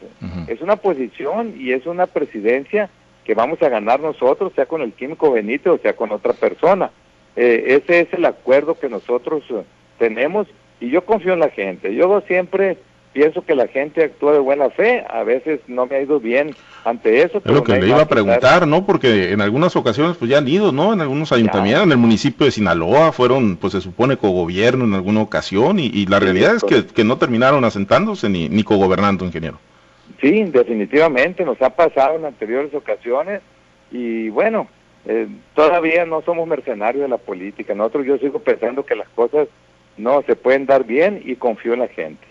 Es 0.48 0.60
una 0.60 0.76
posición 0.76 1.54
y 1.58 1.72
es 1.72 1.86
una 1.86 2.06
presidencia 2.06 2.90
que 3.24 3.34
vamos 3.34 3.62
a 3.62 3.70
ganar 3.70 4.00
nosotros, 4.00 4.52
sea 4.54 4.66
con 4.66 4.82
el 4.82 4.92
químico 4.92 5.32
Benito 5.32 5.72
o 5.72 5.78
sea 5.78 5.96
con 5.96 6.12
otra 6.12 6.34
persona. 6.34 6.90
Eh, 7.36 7.80
ese 7.82 8.00
es 8.00 8.12
el 8.12 8.24
acuerdo 8.26 8.78
que 8.78 8.88
nosotros 8.88 9.42
eh, 9.50 9.62
tenemos 9.98 10.46
y 10.80 10.90
yo 10.90 11.04
confío 11.04 11.32
en 11.32 11.40
la 11.40 11.48
gente. 11.48 11.94
Yo 11.94 12.20
siempre 12.26 12.76
pienso 13.14 13.42
que 13.42 13.54
la 13.54 13.68
gente 13.68 14.04
actúa 14.04 14.32
de 14.32 14.40
buena 14.40 14.68
fe, 14.68 15.04
a 15.08 15.22
veces 15.22 15.60
no 15.68 15.86
me 15.86 15.96
ha 15.96 16.02
ido 16.02 16.20
bien 16.20 16.54
ante 16.84 17.22
eso. 17.22 17.40
Es 17.42 17.50
lo 17.50 17.62
que 17.62 17.80
le 17.80 17.88
iba 17.88 18.02
a 18.02 18.08
preguntar, 18.08 18.66
¿no? 18.66 18.84
Porque 18.84 19.32
en 19.32 19.40
algunas 19.40 19.74
ocasiones 19.76 20.18
pues 20.18 20.30
ya 20.30 20.38
han 20.38 20.48
ido, 20.48 20.72
¿no? 20.72 20.92
En 20.92 21.00
algunos 21.00 21.32
ayuntamientos, 21.32 21.84
en 21.84 21.92
el 21.92 21.96
municipio 21.96 22.44
de 22.44 22.52
Sinaloa 22.52 23.12
fueron, 23.12 23.56
pues 23.56 23.72
se 23.72 23.80
supone, 23.80 24.18
cogobierno 24.18 24.84
en 24.84 24.92
alguna 24.92 25.22
ocasión 25.22 25.78
y, 25.78 26.04
la 26.06 26.20
realidad 26.20 26.56
es 26.56 26.64
que, 26.64 26.84
que, 26.84 27.04
no 27.04 27.16
terminaron 27.16 27.64
asentándose 27.64 28.28
ni, 28.28 28.48
ni 28.50 28.62
cogobernando, 28.62 29.24
ingeniero. 29.24 29.58
Sí, 30.20 30.44
definitivamente, 30.44 31.44
nos 31.44 31.60
ha 31.62 31.70
pasado 31.70 32.16
en 32.16 32.26
anteriores 32.26 32.74
ocasiones 32.74 33.40
y 33.90 34.28
bueno, 34.28 34.68
eh, 35.06 35.28
todavía 35.54 36.04
no 36.04 36.22
somos 36.22 36.48
mercenarios 36.48 37.02
de 37.02 37.08
la 37.08 37.18
política. 37.18 37.74
Nosotros 37.74 38.06
yo 38.06 38.18
sigo 38.18 38.40
pensando 38.40 38.84
que 38.84 38.96
las 38.96 39.08
cosas 39.10 39.48
no 39.96 40.22
se 40.22 40.36
pueden 40.36 40.66
dar 40.66 40.84
bien 40.84 41.22
y 41.24 41.36
confío 41.36 41.74
en 41.74 41.80
la 41.80 41.88
gente. 41.88 42.26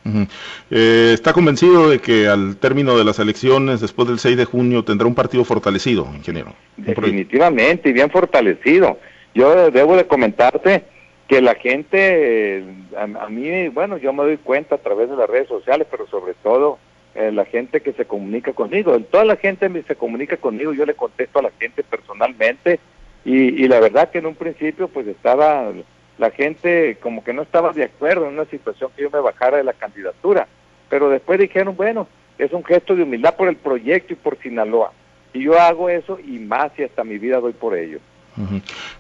Eh, 0.70 1.12
¿Está 1.14 1.34
convencido 1.34 1.90
de 1.90 2.00
que 2.00 2.28
al 2.28 2.58
término 2.58 2.98
de 2.98 3.04
las 3.04 3.20
elecciones, 3.20 3.82
después 3.82 4.08
del 4.08 4.20
6 4.20 4.38
de 4.38 4.46
junio, 4.46 4.84
tendrá 4.84 5.08
un 5.08 5.16
partido 5.16 5.44
fortalecido, 5.46 6.08
ingeniero? 6.14 6.54
Definitivamente, 6.78 7.90
y 7.90 7.94
bien 7.94 8.10
fortalecido. 8.10 8.98
Yo 9.34 9.72
debo 9.72 9.96
de 9.96 10.06
comentarte 10.06 10.84
que 11.28 11.42
la 11.42 11.56
gente, 11.56 12.64
a, 12.98 13.30
mí, 13.30 13.70
bueno, 13.70 13.98
yo 13.98 14.14
me 14.14 14.24
doy 14.24 14.38
cuenta 14.38 14.76
a 14.76 14.80
través 14.80 15.10
de 15.10 15.16
las 15.16 15.30
redes 15.30 15.48
sociales, 15.48 15.88
pero 15.90 16.06
sobre 16.08 16.34
todo 16.36 16.78
eh, 17.16 17.32
la 17.32 17.46
gente 17.46 17.82
que 17.82 17.94
se 17.94 18.06
comunica 18.06 18.54
conmigo. 18.54 19.00
Toda 19.00 19.26
la 19.26 19.38
gente 19.38 19.70
se 19.88 19.96
comunica 19.96 20.38
conmigo, 20.38 20.74
yo 20.74 20.86
le 20.86 20.96
contesto 20.96 21.40
a 21.40 21.44
la 21.44 21.52
gente 21.60 21.84
personalmente 21.84 22.80
y, 23.26 23.64
y 23.64 23.68
la 23.68 23.80
verdad 23.80 24.12
que 24.12 24.18
en 24.18 24.26
un 24.26 24.36
principio 24.36 24.90
pues 24.90 25.08
estaba 25.08 25.72
la 26.18 26.32
gente 26.32 26.98
como 27.02 27.24
que 27.24 27.34
no 27.34 27.42
estaba 27.42 27.74
de 27.74 27.86
acuerdo 27.86 28.28
en 28.28 28.34
una 28.34 28.46
situación 28.46 28.92
que 28.96 29.04
yo 29.04 29.10
me 29.10 29.20
bajara 29.20 29.58
de 29.58 29.64
la 29.64 29.74
candidatura, 29.74 30.48
pero 30.90 31.10
después 31.10 31.40
dijeron, 31.40 31.76
bueno, 31.76 32.08
es 32.38 32.52
un 32.54 32.64
gesto 32.64 32.96
de 32.96 33.04
humildad 33.04 33.36
por 33.36 33.48
el 33.48 33.56
proyecto 33.56 34.14
y 34.14 34.18
por 34.18 34.38
Sinaloa. 34.38 34.92
Y 35.34 35.44
yo 35.44 35.60
hago 35.60 35.90
eso 35.90 36.20
y 36.20 36.40
más 36.40 36.72
y 36.78 36.84
hasta 36.84 37.04
mi 37.04 37.18
vida 37.18 37.40
doy 37.40 37.54
por 37.54 37.76
ello. 37.76 38.00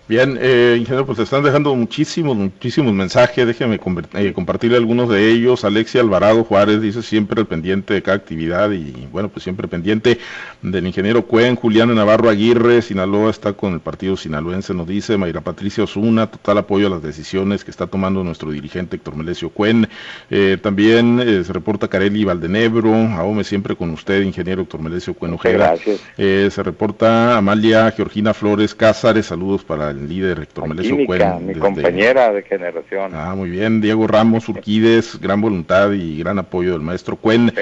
Bien, 0.08 0.38
eh, 0.40 0.76
ingeniero, 0.78 1.06
pues 1.06 1.18
están 1.18 1.44
dejando 1.44 1.74
muchísimos, 1.76 2.36
muchísimos 2.36 2.94
mensajes. 2.94 3.48
Déjeme 3.48 3.80
eh, 4.14 4.34
compartir 4.34 4.76
algunos 4.76 5.10
de 5.10 5.32
ellos. 5.32 5.64
Alexia 5.64 6.02
Alvarado 6.02 6.44
Juárez 6.44 6.82
dice 6.82 7.02
siempre 7.02 7.42
el 7.42 7.48
pendiente 7.48 7.94
de 7.96 8.04
cada 8.04 8.18
actividad 8.18 8.70
y 8.72 9.08
bueno, 9.12 9.30
pues 9.30 9.44
siempre 9.44 9.68
pendiente 9.68 10.20
del 10.62 10.86
ingeniero 10.86 11.26
Cuen. 11.26 11.56
Julián 11.56 11.96
Navarro 11.96 12.30
Aguirre, 12.30 12.82
Sinaloa 12.82 13.32
está 13.32 13.54
con 13.54 13.74
el 13.74 13.80
partido 13.80 14.16
sinaloense, 14.18 14.74
nos 14.74 14.88
dice. 14.88 15.18
Mayra 15.18 15.42
Patricia 15.42 15.86
Osuna, 15.86 16.28
total 16.28 16.60
apoyo 16.60 16.88
a 16.88 16.90
las 16.90 17.02
decisiones 17.02 17.64
que 17.64 17.72
está 17.72 17.88
tomando 17.88 18.24
nuestro 18.24 18.52
dirigente 18.52 18.98
Héctor 18.98 19.16
Melesio 19.16 19.50
Cuen. 19.50 19.88
Eh, 20.30 20.58
también 20.62 21.20
eh, 21.22 21.44
se 21.44 21.54
reporta 21.54 21.88
Carelli 21.88 22.24
Valdenebro, 22.24 22.94
AOME 22.94 23.44
siempre 23.44 23.76
con 23.76 23.90
usted, 23.90 24.22
ingeniero 24.22 24.62
Héctor 24.62 24.82
Melesio 24.82 25.14
Cuen 25.14 25.34
Ojeda. 25.34 25.76
Gracias. 25.76 26.02
se 26.18 26.64
reporta 26.64 27.38
Amalia 27.38 27.90
Georgina 27.92 28.34
Flores 28.34 28.76
Cázares, 28.76 29.23
saludos 29.24 29.64
para 29.64 29.92
el 29.92 30.08
líder 30.08 30.40
Héctor 30.40 30.68
Melesio 30.68 31.06
Cuen. 31.06 31.48
Mi 31.48 31.56
compañera 31.56 32.32
de 32.32 32.44
generación. 32.44 33.12
Ah, 33.14 33.34
muy 33.36 33.50
bien. 33.50 33.82
Diego 33.82 34.08
Ramos 34.08 34.48
Urquides, 34.50 35.20
gran 35.20 35.42
voluntad 35.42 35.92
y 35.92 36.18
gran 36.20 36.40
apoyo 36.40 36.74
del 36.74 36.82
maestro 36.82 37.16
Cuen 37.16 37.54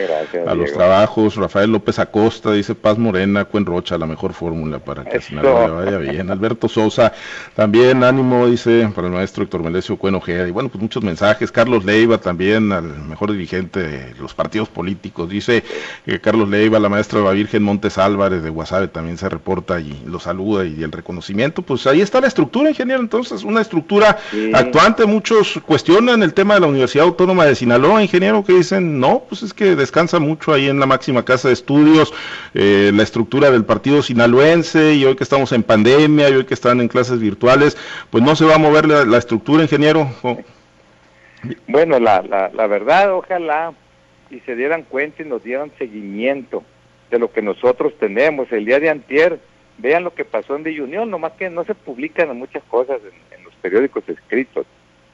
a 0.48 0.56
los 0.56 0.72
trabajos. 0.74 1.36
Rafael 1.36 1.72
López 1.72 2.00
Acosta 2.00 2.52
dice 2.52 2.76
Paz 2.76 2.98
Morena, 2.98 3.46
Cuen 3.46 3.66
Rocha, 3.66 3.98
la 3.98 4.06
mejor 4.06 4.34
fórmula 4.34 4.80
para 4.80 5.04
que 5.04 5.22
Sinaloa 5.22 5.86
vaya 5.86 5.98
bien. 5.98 6.30
Alberto 6.32 6.68
Sosa, 6.68 7.14
también 7.56 8.04
ánimo, 8.04 8.48
dice, 8.48 8.90
para 8.96 9.08
el 9.08 9.14
maestro 9.14 9.44
Héctor 9.44 9.64
Melesio 9.64 9.98
Cuen 9.98 10.16
Ojeda. 10.16 10.48
Y 10.48 10.52
bueno, 10.52 10.70
pues 10.70 10.82
muchos 10.82 11.04
mensajes. 11.04 11.52
Carlos 11.52 11.86
Leiva 11.86 12.18
también, 12.20 12.72
al 12.72 12.84
mejor 12.84 13.32
dirigente 13.32 13.82
de 13.82 14.16
los 14.16 14.34
partidos 14.34 14.70
políticos. 14.70 15.30
Dice 15.30 15.64
que 16.06 16.20
Carlos 16.20 16.50
Leiva, 16.50 16.80
la 16.80 16.90
maestra 16.90 17.20
de 17.20 17.26
la 17.26 17.32
Virgen 17.32 17.64
Montes 17.64 17.98
Álvarez 17.98 18.44
de 18.44 18.50
Guasave 18.50 18.88
también 18.88 19.18
se 19.18 19.30
reporta 19.30 19.80
y 19.80 20.04
lo 20.06 20.20
saluda 20.20 20.66
y 20.66 20.82
el 20.84 20.92
reconocimiento. 20.92 21.51
Pues 21.52 21.88
ahí 21.88 22.02
está 22.02 22.22
la 22.22 22.28
estructura, 22.28 22.70
ingeniero, 22.70 23.02
entonces, 23.02 23.44
una 23.44 23.62
estructura 23.62 24.18
actuante. 24.54 25.06
Muchos 25.06 25.60
cuestionan 25.66 26.24
el 26.24 26.34
tema 26.34 26.56
de 26.56 26.62
la 26.62 26.68
Universidad 26.68 27.06
Autónoma 27.06 27.46
de 27.46 27.56
Sinaloa, 27.56 28.02
ingeniero, 28.02 28.44
que 28.44 28.54
dicen, 28.54 29.00
no, 29.00 29.24
pues 29.28 29.44
es 29.44 29.54
que 29.54 29.76
descansa 29.76 30.20
mucho 30.20 30.54
ahí 30.54 30.70
en 30.70 30.80
la 30.80 30.86
máxima 30.86 31.26
casa 31.26 31.48
de 31.48 31.54
estudios, 31.54 32.14
eh, 32.54 32.92
la 32.94 33.04
estructura 33.04 33.52
del 33.52 33.66
partido 33.66 34.02
sinaloense, 34.02 34.94
y 34.94 35.06
hoy 35.06 35.16
que 35.16 35.24
estamos 35.24 35.52
en 35.52 35.64
pandemia, 35.64 36.30
y 36.30 36.34
hoy 36.34 36.46
que 36.46 36.54
están 36.54 36.80
en 36.80 36.88
clases 36.88 37.20
virtuales, 37.20 37.78
pues 38.10 38.24
no 38.24 38.36
se 38.36 38.46
va 38.46 38.56
a 38.56 38.60
mover 38.60 38.88
la, 38.88 39.18
estructura, 39.18 39.64
ingeniero. 39.64 40.10
Bueno, 41.68 42.00
la, 42.00 42.22
la, 42.22 42.50
la 42.54 42.68
verdad, 42.68 43.14
ojalá 43.14 43.74
y 44.32 44.40
se 44.42 44.56
dieran 44.56 44.84
cuenta 44.84 45.22
y 45.22 45.26
nos 45.26 45.44
dieran 45.44 45.72
seguimiento 45.78 46.64
de 47.10 47.20
lo 47.20 47.32
que 47.32 47.42
nosotros 47.42 47.94
tenemos. 48.00 48.52
El 48.52 48.66
día 48.66 48.80
de 48.80 48.90
antier, 48.90 49.40
vean 49.78 50.04
lo 50.04 50.14
que 50.14 50.26
pasó 50.26 50.56
en 50.56 50.64
Villa 50.64 51.06
nomás 51.06 51.34
que 51.34 51.50
no 51.50 51.64
se 51.64 51.76
publican 51.76 52.38
muchas 52.38 52.64
cosas 52.64 53.00
en, 53.32 53.44
los 53.44 53.54
periódicos 53.56 54.08
escritos, 54.08 54.66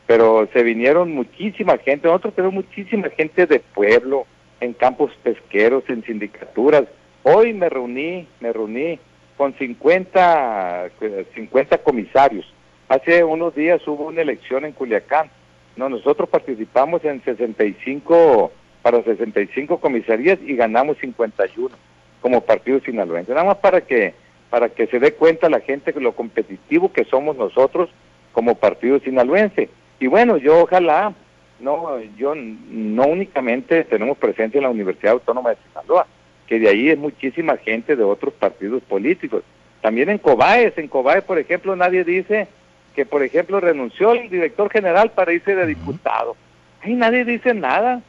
pero 0.05 0.47
se 0.53 0.63
vinieron 0.63 1.11
muchísima 1.11 1.77
gente, 1.77 2.07
nosotros 2.07 2.33
tenemos 2.35 2.55
muchísima 2.55 3.09
gente 3.09 3.45
de 3.45 3.59
pueblo, 3.59 4.25
en 4.59 4.73
campos 4.73 5.11
pesqueros, 5.23 5.83
en 5.87 6.03
sindicaturas. 6.03 6.85
Hoy 7.23 7.53
me 7.53 7.69
reuní, 7.69 8.27
me 8.39 8.51
reuní 8.51 8.99
con 9.35 9.53
50, 9.53 10.89
50 11.35 11.77
comisarios. 11.79 12.51
Hace 12.89 13.23
unos 13.23 13.53
días 13.53 13.85
hubo 13.87 14.07
una 14.07 14.21
elección 14.21 14.65
en 14.65 14.71
Culiacán. 14.71 15.29
No, 15.75 15.89
nosotros 15.89 16.27
participamos 16.29 17.03
en 17.05 17.23
65 17.23 18.51
para 18.81 19.03
65 19.03 19.79
comisarías 19.79 20.39
y 20.41 20.55
ganamos 20.55 20.97
51 20.97 21.75
como 22.21 22.41
partido 22.41 22.79
sinaloense. 22.79 23.33
Nada 23.33 23.45
más 23.45 23.57
para 23.57 23.81
que 23.81 24.13
para 24.49 24.69
que 24.69 24.87
se 24.87 24.99
dé 24.99 25.13
cuenta 25.13 25.49
la 25.49 25.59
gente 25.59 25.91
de 25.91 26.01
lo 26.01 26.13
competitivo 26.13 26.91
que 26.91 27.05
somos 27.05 27.35
nosotros 27.37 27.89
como 28.31 28.55
partido 28.55 28.99
sinaloense. 28.99 29.69
Y 29.99 30.07
bueno, 30.07 30.37
yo 30.37 30.59
ojalá, 30.63 31.13
no, 31.59 31.99
yo 32.17 32.33
no 32.35 33.07
únicamente 33.07 33.83
tenemos 33.83 34.17
presencia 34.17 34.57
en 34.59 34.63
la 34.63 34.69
Universidad 34.69 35.13
Autónoma 35.13 35.51
de 35.51 35.57
Sinaloa, 35.67 36.07
que 36.45 36.59
de 36.59 36.69
ahí 36.69 36.89
es 36.89 36.97
muchísima 36.97 37.57
gente 37.57 37.95
de 37.95 38.03
otros 38.03 38.33
partidos 38.33 38.83
políticos. 38.83 39.43
También 39.81 40.09
en 40.09 40.17
Cobaes, 40.17 40.77
en 40.77 40.87
Cobaes, 40.87 41.23
por 41.23 41.39
ejemplo, 41.39 41.75
nadie 41.75 42.03
dice 42.03 42.47
que, 42.95 43.05
por 43.05 43.23
ejemplo, 43.23 43.59
renunció 43.59 44.13
el 44.13 44.29
director 44.29 44.69
general 44.69 45.11
para 45.11 45.33
irse 45.33 45.55
de 45.55 45.65
diputado. 45.65 46.35
Ahí 46.81 46.93
nadie 46.93 47.25
dice 47.25 47.53
nada. 47.53 48.01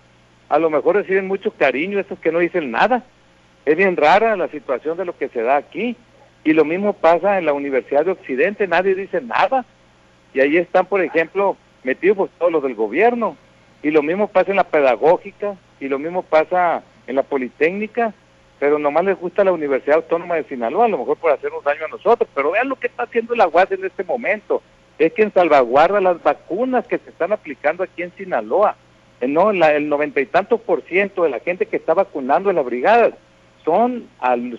A 0.49 0.59
lo 0.59 0.71
mejor 0.71 0.97
reciben 0.97 1.27
mucho 1.27 1.51
cariño 1.51 1.99
esos 1.99 2.19
que 2.19 2.33
no 2.33 2.39
dicen 2.39 2.71
nada. 2.71 3.03
Es 3.67 3.77
bien 3.77 3.97
rara 3.97 4.35
la 4.37 4.49
situación 4.49 4.97
de 4.97 5.05
lo 5.05 5.17
que 5.17 5.29
se 5.29 5.43
da 5.43 5.57
aquí. 5.57 5.95
Y 6.45 6.53
lo 6.53 6.65
mismo 6.65 6.93
pasa 6.93 7.39
en 7.39 7.47
la 7.47 7.53
Universidad 7.53 8.05
de 8.05 8.13
Occidente, 8.13 8.67
nadie 8.67 8.95
dice 8.95 9.21
nada. 9.21 9.65
Y 10.33 10.41
ahí 10.41 10.57
están, 10.57 10.87
por 10.87 11.01
ejemplo, 11.01 11.57
metidos 11.83 12.17
pues, 12.17 12.31
todos 12.39 12.53
los 12.53 12.63
del 12.63 12.75
gobierno. 12.75 13.37
Y 13.83 13.91
lo 13.91 14.03
mismo 14.03 14.29
pasa 14.29 14.51
en 14.51 14.57
la 14.57 14.65
pedagógica, 14.65 15.57
y 15.81 15.89
lo 15.89 15.99
mismo 15.99 16.23
pasa 16.23 16.83
en 17.07 17.17
la 17.17 17.23
Politécnica, 17.23 18.13
pero 18.59 18.79
nomás 18.79 19.05
les 19.05 19.19
gusta 19.19 19.45
la 19.45 19.53
Universidad 19.53 19.99
Autónoma 19.99 20.35
de 20.35 20.45
Sinaloa, 20.45 20.87
a 20.87 20.89
lo 20.89 20.99
mejor 20.99 21.17
por 21.17 21.33
hacernos 21.33 21.63
daño 21.63 21.85
a 21.85 21.89
nosotros. 21.89 22.29
Pero 22.35 22.51
vean 22.51 22.69
lo 22.69 22.77
que 22.77 22.89
está 22.89 23.05
haciendo 23.05 23.35
la 23.35 23.47
UAS 23.47 23.71
en 23.71 23.85
este 23.85 24.03
momento. 24.03 24.63
Es 24.99 25.13
que 25.13 25.23
en 25.23 25.33
salvaguarda 25.33 26.01
las 26.01 26.21
vacunas 26.23 26.87
que 26.89 26.99
se 26.99 27.11
están 27.11 27.33
aplicando 27.33 27.85
aquí 27.85 28.03
en 28.03 28.13
Sinaloa. 28.17 28.77
Eh, 29.21 29.29
no, 29.29 29.51
el 29.51 29.89
noventa 29.89 30.21
y 30.21 30.27
tantos 30.27 30.61
por 30.61 30.83
ciento 30.83 31.23
de 31.23 31.31
la 31.31 31.39
gente 31.39 31.67
que 31.67 31.77
está 31.77 31.95
vacunando 31.95 32.51
en 32.51 32.57
las 32.57 32.65
brigadas 32.65 33.15
son, 33.65 34.09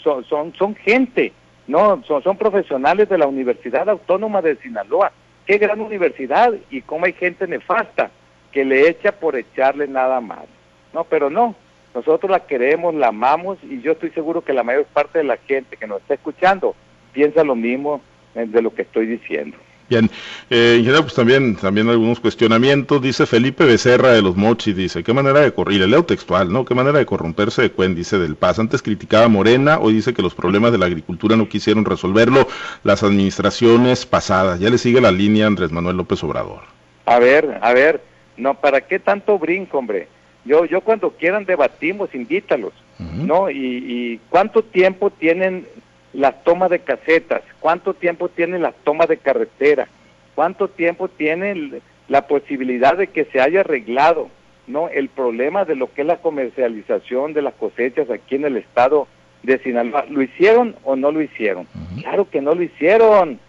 son, 0.02 0.24
son, 0.26 0.54
son 0.54 0.76
gente 0.76 1.34
no, 1.70 2.04
son, 2.04 2.36
profesionales 2.36 3.08
de 3.10 3.18
la 3.20 3.28
Universidad 3.28 3.88
Autónoma 3.88 4.42
de 4.42 4.56
Sinaloa. 4.56 5.12
Qué 5.46 5.60
gran 5.60 5.80
universidad 5.80 6.54
y 6.72 6.82
cómo 6.82 7.06
hay 7.06 7.14
gente 7.14 7.48
nefasta 7.48 8.10
que 8.52 8.66
le 8.66 8.90
echa 8.90 9.12
por 9.12 9.36
echarle 9.36 9.88
nada 9.88 10.20
más. 10.20 10.46
No, 10.94 11.04
pero 11.04 11.30
no, 11.30 11.54
nosotros 11.94 12.32
la 12.32 12.48
queremos, 12.48 12.96
la 12.96 13.10
amamos 13.10 13.60
y 13.64 13.82
yo 13.82 13.92
estoy 13.92 14.10
seguro 14.10 14.44
que 14.44 14.54
la 14.54 14.64
mayor 14.64 14.86
parte 14.86 15.20
de 15.20 15.26
la 15.26 15.38
gente 15.38 15.78
que 15.78 15.86
nos 15.86 16.02
está 16.02 16.16
escuchando 16.16 16.74
piensa 17.14 17.44
lo 17.44 17.56
mismo 17.56 18.02
eh, 18.34 18.46
de 18.48 18.62
lo 18.64 18.74
que 18.74 18.82
estoy 18.82 19.06
diciendo. 19.06 19.56
Bien, 19.90 20.10
eh, 20.52 20.76
ingeniero, 20.78 21.02
pues 21.02 21.16
también, 21.16 21.56
también 21.56 21.90
algunos 21.90 22.20
cuestionamientos. 22.20 23.02
Dice 23.02 23.26
Felipe 23.26 23.66
Becerra 23.66 24.12
de 24.12 24.22
los 24.22 24.36
Mochis, 24.36 24.76
dice, 24.76 25.04
¿qué 25.04 25.14
manera 25.14 25.40
de 25.40 25.52
correr? 25.52 25.78
Y 25.78 25.80
le 25.80 25.88
leo 25.88 26.06
textual, 26.06 26.52
¿no? 26.54 26.64
¿Qué 26.64 26.76
manera 26.76 27.00
de 27.00 27.06
corromperse 27.08 27.64
de 27.64 27.72
Cuen? 27.72 27.96
Dice 27.96 28.20
del 28.20 28.36
Paz. 28.36 28.60
Antes 28.60 28.84
criticaba 28.84 29.26
a 29.26 29.30
Morena, 29.30 29.80
hoy 29.80 29.94
dice 29.94 30.14
que 30.14 30.22
los 30.22 30.36
problemas 30.36 30.72
de 30.72 30.78
la 30.78 30.86
agricultura 30.86 31.36
no 31.36 31.50
quisieron 31.50 31.86
resolverlo 31.86 32.48
las 32.84 33.02
administraciones 33.02 34.06
pasadas. 34.06 34.60
Ya 34.60 34.70
le 34.70 34.78
sigue 34.78 35.02
la 35.02 35.12
línea 35.12 35.48
Andrés 35.48 35.72
Manuel 35.72 35.98
López 35.98 36.24
Obrador. 36.24 36.62
A 37.06 37.18
ver, 37.18 37.58
a 37.62 37.74
ver, 37.74 38.04
No, 38.38 38.54
¿para 38.54 38.82
qué 38.82 39.00
tanto 39.00 39.38
brinco, 39.38 39.80
hombre? 39.80 40.08
Yo, 40.46 40.66
yo 40.66 40.82
cuando 40.82 41.10
quieran 41.12 41.46
debatimos, 41.46 42.14
invítalos, 42.14 42.74
¿no? 42.98 43.50
Y, 43.50 43.58
y 43.58 44.22
cuánto 44.30 44.64
tiempo 44.64 45.10
tienen 45.10 45.68
las 46.14 46.44
tomas 46.44 46.70
de 46.70 46.80
casetas, 46.80 47.42
cuánto 47.60 47.94
tiempo 47.94 48.30
tienen 48.30 48.62
las 48.62 48.76
tomas 48.84 49.08
de 49.08 49.18
carretera, 49.18 49.88
cuánto 50.36 50.68
tiempo 50.68 51.08
tiene 51.08 51.82
la 52.08 52.28
posibilidad 52.28 52.98
de 52.98 53.08
que 53.08 53.26
se 53.26 53.40
haya 53.40 53.62
arreglado, 53.62 54.30
¿no? 54.68 54.90
El 54.90 55.10
problema 55.10 55.66
de 55.66 55.76
lo 55.76 55.94
que 55.94 56.02
es 56.02 56.08
la 56.08 56.18
comercialización 56.18 57.34
de 57.34 57.42
las 57.42 57.54
cosechas 57.54 58.10
aquí 58.10 58.36
en 58.36 58.46
el 58.46 58.58
estado 58.58 59.08
de 59.44 59.60
Sinaloa. 59.60 60.06
¿Lo 60.10 60.22
hicieron 60.22 60.76
o 60.84 60.96
no 60.96 61.12
lo 61.12 61.22
hicieron? 61.22 61.68
Claro 62.02 62.30
que 62.30 62.42
no 62.42 62.56
lo 62.56 62.64
hicieron. 62.64 63.40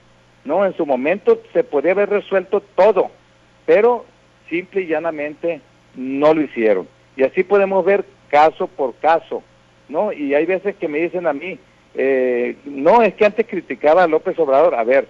No, 0.45 0.65
en 0.65 0.75
su 0.77 0.87
momento 0.87 1.41
se 1.53 1.65
podía 1.65 1.93
haber 1.93 2.09
resuelto 2.09 2.63
todo, 2.75 3.11
pero 3.67 4.07
simple 4.49 4.83
y 4.83 4.87
llanamente 4.87 5.61
no 5.95 6.33
lo 6.35 6.43
hicieron. 6.43 6.89
Y 7.17 7.25
así 7.25 7.43
podemos 7.43 7.85
ver 7.85 8.05
caso 8.29 8.67
por 8.67 8.95
caso, 8.97 9.43
¿no? 9.89 10.13
Y 10.13 10.35
hay 10.35 10.47
veces 10.47 10.77
que 10.77 10.89
me 10.89 10.99
dicen 10.99 11.27
a 11.27 11.33
mí, 11.33 11.59
eh, 11.95 12.57
no, 12.65 13.03
es 13.03 13.15
que 13.15 13.27
antes 13.27 13.47
criticaba 13.47 14.05
a 14.05 14.09
López 14.09 14.39
Obrador. 14.39 14.75
A 14.75 14.85
ver, 14.85 15.09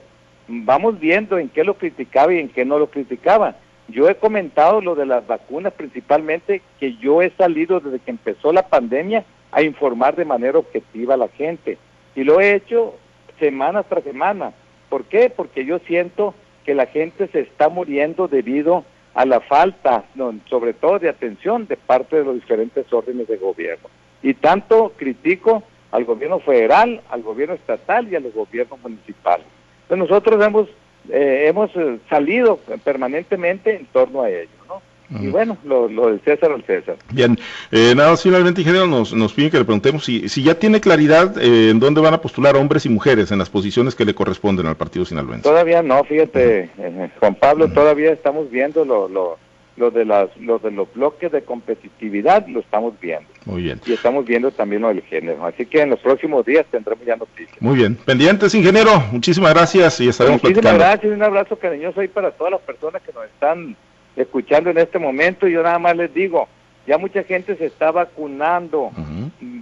vamos 0.48 0.98
viendo 0.98 1.38
en 1.38 1.48
qué 1.48 1.64
lo 1.64 1.74
criticaba 1.74 2.32
y 2.32 2.38
en 2.38 2.48
qué 2.48 2.64
no 2.64 2.78
lo 2.78 2.88
criticaba. 2.88 3.56
Yo 3.88 4.08
he 4.08 4.14
comentado 4.14 4.80
lo 4.80 4.94
de 4.94 5.06
las 5.06 5.26
vacunas 5.26 5.72
principalmente, 5.72 6.62
que 6.78 6.96
yo 6.96 7.22
he 7.22 7.30
salido 7.30 7.80
desde 7.80 7.98
que 7.98 8.10
empezó 8.10 8.52
la 8.52 8.68
pandemia 8.68 9.24
a 9.52 9.62
informar 9.62 10.14
de 10.14 10.24
manera 10.24 10.58
objetiva 10.58 11.14
a 11.14 11.18
la 11.18 11.28
gente. 11.28 11.76
Y 12.14 12.24
lo 12.24 12.40
he 12.40 12.54
hecho 12.54 12.94
semana 13.38 13.82
tras 13.82 14.04
semana. 14.04 14.52
¿Por 14.88 15.04
qué? 15.04 15.30
Porque 15.30 15.64
yo 15.64 15.78
siento 15.80 16.34
que 16.64 16.74
la 16.74 16.86
gente 16.86 17.28
se 17.28 17.40
está 17.40 17.68
muriendo 17.68 18.28
debido 18.28 18.84
a 19.14 19.24
la 19.24 19.40
falta, 19.40 20.04
sobre 20.48 20.72
todo 20.72 20.98
de 20.98 21.08
atención 21.08 21.66
de 21.66 21.76
parte 21.76 22.16
de 22.16 22.24
los 22.24 22.34
diferentes 22.34 22.92
órdenes 22.92 23.26
de 23.26 23.36
gobierno. 23.36 23.88
Y 24.22 24.34
tanto 24.34 24.92
critico 24.96 25.64
al 25.92 26.04
gobierno 26.04 26.40
federal, 26.40 27.00
al 27.10 27.22
gobierno 27.22 27.54
estatal 27.54 28.08
y 28.10 28.16
a 28.16 28.20
los 28.20 28.34
gobiernos 28.34 28.80
municipales. 28.80 29.46
Entonces 29.82 30.08
nosotros 30.08 30.44
hemos, 30.44 30.68
eh, 31.08 31.44
hemos 31.46 31.70
eh, 31.76 31.98
salido 32.08 32.58
permanentemente 32.84 33.76
en 33.76 33.86
torno 33.86 34.22
a 34.22 34.30
ello, 34.30 34.50
¿no? 34.68 34.82
Y 35.18 35.26
bueno, 35.26 35.58
lo, 35.64 35.88
lo, 35.88 36.06
del 36.06 36.20
César 36.20 36.52
al 36.52 36.62
César. 36.62 36.94
Bien, 37.10 37.36
eh, 37.72 37.94
nada, 37.96 38.16
finalmente, 38.16 38.60
ingeniero, 38.60 38.86
nos, 38.86 39.12
nos 39.12 39.32
piden 39.32 39.50
que 39.50 39.58
le 39.58 39.64
preguntemos 39.64 40.04
si, 40.04 40.28
si 40.28 40.44
ya 40.44 40.54
tiene 40.54 40.80
claridad 40.80 41.36
eh, 41.36 41.70
en 41.70 41.80
dónde 41.80 42.00
van 42.00 42.14
a 42.14 42.20
postular 42.20 42.54
hombres 42.54 42.86
y 42.86 42.90
mujeres 42.90 43.32
en 43.32 43.38
las 43.38 43.50
posiciones 43.50 43.96
que 43.96 44.04
le 44.04 44.14
corresponden 44.14 44.66
al 44.66 44.76
partido 44.76 45.04
sinaloense. 45.04 45.42
Todavía 45.42 45.82
no, 45.82 46.04
fíjate, 46.04 46.70
eh, 46.78 47.10
Juan 47.18 47.34
Pablo, 47.34 47.72
todavía 47.72 48.12
estamos 48.12 48.50
viendo 48.50 48.84
lo, 48.84 49.08
lo, 49.08 49.36
lo 49.80 49.90
de 49.90 50.04
las 50.04 50.36
lo 50.36 50.58
de 50.58 50.70
los 50.70 50.92
bloques 50.92 51.32
de 51.32 51.42
competitividad 51.42 52.46
lo 52.46 52.60
estamos 52.60 52.92
viendo. 53.00 53.28
Muy 53.46 53.62
bien. 53.62 53.80
Y 53.86 53.94
estamos 53.94 54.26
viendo 54.26 54.50
también 54.52 54.82
lo 54.82 54.88
del 54.88 55.02
género. 55.02 55.44
Así 55.46 55.64
que 55.64 55.80
en 55.80 55.90
los 55.90 55.98
próximos 56.00 56.44
días 56.44 56.66
tendremos 56.70 57.04
ya 57.04 57.16
noticias. 57.16 57.60
Muy 57.60 57.76
bien. 57.78 57.96
Pendientes, 57.96 58.54
ingeniero. 58.54 59.02
Muchísimas 59.10 59.54
gracias 59.54 60.00
y 60.00 60.08
estaremos 60.08 60.42
Muchísimas 60.42 60.62
platicando. 60.62 60.84
gracias 60.84 61.12
y 61.12 61.14
un 61.16 61.22
abrazo 61.22 61.56
cariñoso 61.56 62.00
ahí 62.00 62.08
para 62.08 62.30
todas 62.30 62.52
las 62.52 62.60
personas 62.60 63.00
que 63.02 63.12
nos 63.12 63.24
están 63.24 63.74
escuchando 64.14 64.70
en 64.70 64.78
este 64.78 64.98
momento. 64.98 65.48
Yo 65.48 65.62
nada 65.62 65.78
más 65.78 65.96
les 65.96 66.12
digo, 66.12 66.46
ya 66.86 66.98
mucha 66.98 67.24
gente 67.24 67.56
se 67.56 67.66
está 67.66 67.90
vacunando. 67.90 68.92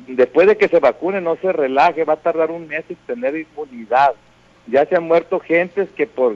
Después 0.08 0.48
de 0.48 0.56
que 0.56 0.66
se 0.66 0.80
vacune, 0.80 1.20
no 1.20 1.36
se 1.36 1.52
relaje, 1.52 2.04
va 2.04 2.14
a 2.14 2.16
tardar 2.16 2.50
un 2.50 2.66
mes 2.66 2.84
en 2.88 2.96
tener 3.06 3.36
inmunidad. 3.36 4.14
Ya 4.66 4.84
se 4.84 4.96
han 4.96 5.04
muerto 5.04 5.38
gentes 5.38 5.88
que 5.96 6.06
por 6.06 6.34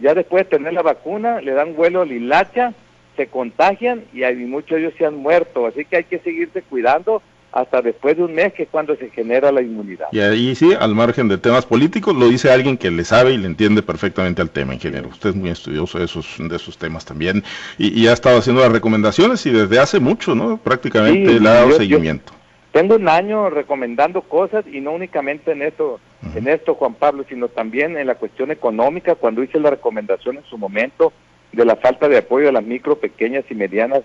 ya 0.00 0.14
después 0.14 0.44
de 0.44 0.56
tener 0.56 0.72
la 0.72 0.82
vacuna 0.82 1.40
le 1.40 1.52
dan 1.52 1.74
vuelo 1.74 2.02
al 2.02 2.12
hilacha, 2.12 2.72
se 3.18 3.26
contagian 3.26 4.04
y 4.14 4.22
hay 4.22 4.36
muchos 4.36 4.70
de 4.76 4.78
ellos 4.86 4.94
se 4.96 5.04
han 5.04 5.16
muerto. 5.16 5.66
Así 5.66 5.84
que 5.84 5.96
hay 5.96 6.04
que 6.04 6.20
seguirse 6.20 6.62
cuidando 6.62 7.20
hasta 7.52 7.80
después 7.82 8.16
de 8.16 8.24
un 8.24 8.34
mes, 8.34 8.52
que 8.52 8.62
es 8.64 8.68
cuando 8.70 8.94
se 8.96 9.08
genera 9.10 9.50
la 9.50 9.62
inmunidad. 9.62 10.06
Y 10.12 10.20
ahí 10.20 10.54
sí, 10.54 10.74
al 10.78 10.94
margen 10.94 11.28
de 11.28 11.38
temas 11.38 11.64
políticos, 11.66 12.14
lo 12.14 12.28
dice 12.28 12.50
alguien 12.52 12.76
que 12.76 12.90
le 12.90 13.04
sabe 13.04 13.32
y 13.32 13.38
le 13.38 13.46
entiende 13.46 13.82
perfectamente 13.82 14.42
al 14.42 14.50
tema, 14.50 14.74
ingeniero. 14.74 15.08
Usted 15.08 15.30
es 15.30 15.36
muy 15.36 15.50
estudioso 15.50 15.98
de 15.98 16.04
esos, 16.04 16.36
de 16.38 16.54
esos 16.56 16.76
temas 16.78 17.04
también 17.06 17.42
y, 17.78 17.98
y 18.00 18.06
ha 18.06 18.12
estado 18.12 18.38
haciendo 18.38 18.62
las 18.62 18.70
recomendaciones 18.72 19.44
y 19.46 19.50
desde 19.50 19.78
hace 19.78 19.98
mucho, 19.98 20.34
¿no? 20.34 20.58
Prácticamente 20.58 21.32
Sí, 21.32 21.38
le 21.40 21.48
ha 21.48 21.52
dado 21.54 21.66
yo- 21.68 21.72
yo- 21.74 21.78
seguimiento. 21.78 22.32
Tengo 22.70 22.96
un 22.96 23.08
año 23.08 23.48
recomendando 23.48 24.20
cosas 24.20 24.64
y 24.70 24.80
no 24.80 24.92
únicamente 24.92 25.52
en 25.52 25.62
esto, 25.62 25.98
en 26.34 26.46
esto 26.48 26.74
Juan 26.74 26.94
Pablo, 26.94 27.24
sino 27.28 27.48
también 27.48 27.96
en 27.96 28.06
la 28.06 28.16
cuestión 28.16 28.50
económica, 28.50 29.14
cuando 29.14 29.42
hice 29.42 29.58
la 29.58 29.70
recomendación 29.70 30.36
en 30.36 30.44
su 30.44 30.58
momento 30.58 31.14
de 31.52 31.64
la 31.64 31.76
falta 31.76 32.08
de 32.08 32.18
apoyo 32.18 32.48
a 32.48 32.52
las 32.52 32.64
micro, 32.64 32.98
pequeñas 32.98 33.44
y 33.50 33.54
medianas 33.54 34.02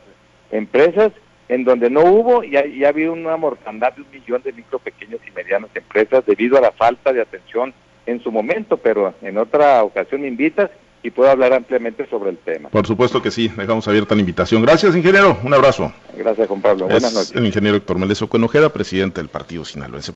empresas, 0.51 1.11
en 1.49 1.63
donde 1.65 1.89
no 1.89 2.01
hubo 2.05 2.43
y 2.43 2.55
ha, 2.55 2.65
y 2.65 2.83
ha 2.85 2.89
habido 2.89 3.13
una 3.13 3.35
mortandad 3.37 3.93
de 3.93 4.01
un 4.01 4.07
millón 4.11 4.41
de 4.43 4.53
micro, 4.53 4.79
pequeñas 4.79 5.19
y 5.27 5.31
medianas 5.31 5.69
empresas 5.75 6.25
debido 6.25 6.57
a 6.57 6.61
la 6.61 6.71
falta 6.71 7.11
de 7.11 7.21
atención 7.21 7.73
en 8.05 8.21
su 8.23 8.31
momento, 8.31 8.77
pero 8.77 9.13
en 9.21 9.37
otra 9.37 9.83
ocasión 9.83 10.21
me 10.21 10.27
invitas 10.27 10.69
y 11.03 11.11
puedo 11.11 11.29
hablar 11.29 11.53
ampliamente 11.53 12.07
sobre 12.09 12.29
el 12.29 12.37
tema. 12.37 12.69
Por 12.69 12.87
supuesto 12.87 13.21
que 13.21 13.29
sí, 13.29 13.49
dejamos 13.49 13.87
abierta 13.87 14.15
la 14.15 14.21
invitación. 14.21 14.61
Gracias, 14.61 14.95
ingeniero. 14.95 15.37
Un 15.43 15.53
abrazo. 15.53 15.91
Gracias 16.17 16.47
Juan 16.47 16.61
Pablo. 16.61 16.85
Buenas 16.85 17.03
Es 17.03 17.13
noches. 17.13 17.35
el 17.35 17.45
ingeniero 17.45 17.77
Héctor 17.77 17.99
Meleso 17.99 18.27
presidente 18.73 19.19
del 19.19 19.29
partido 19.29 19.65
sinaloense. 19.65 20.13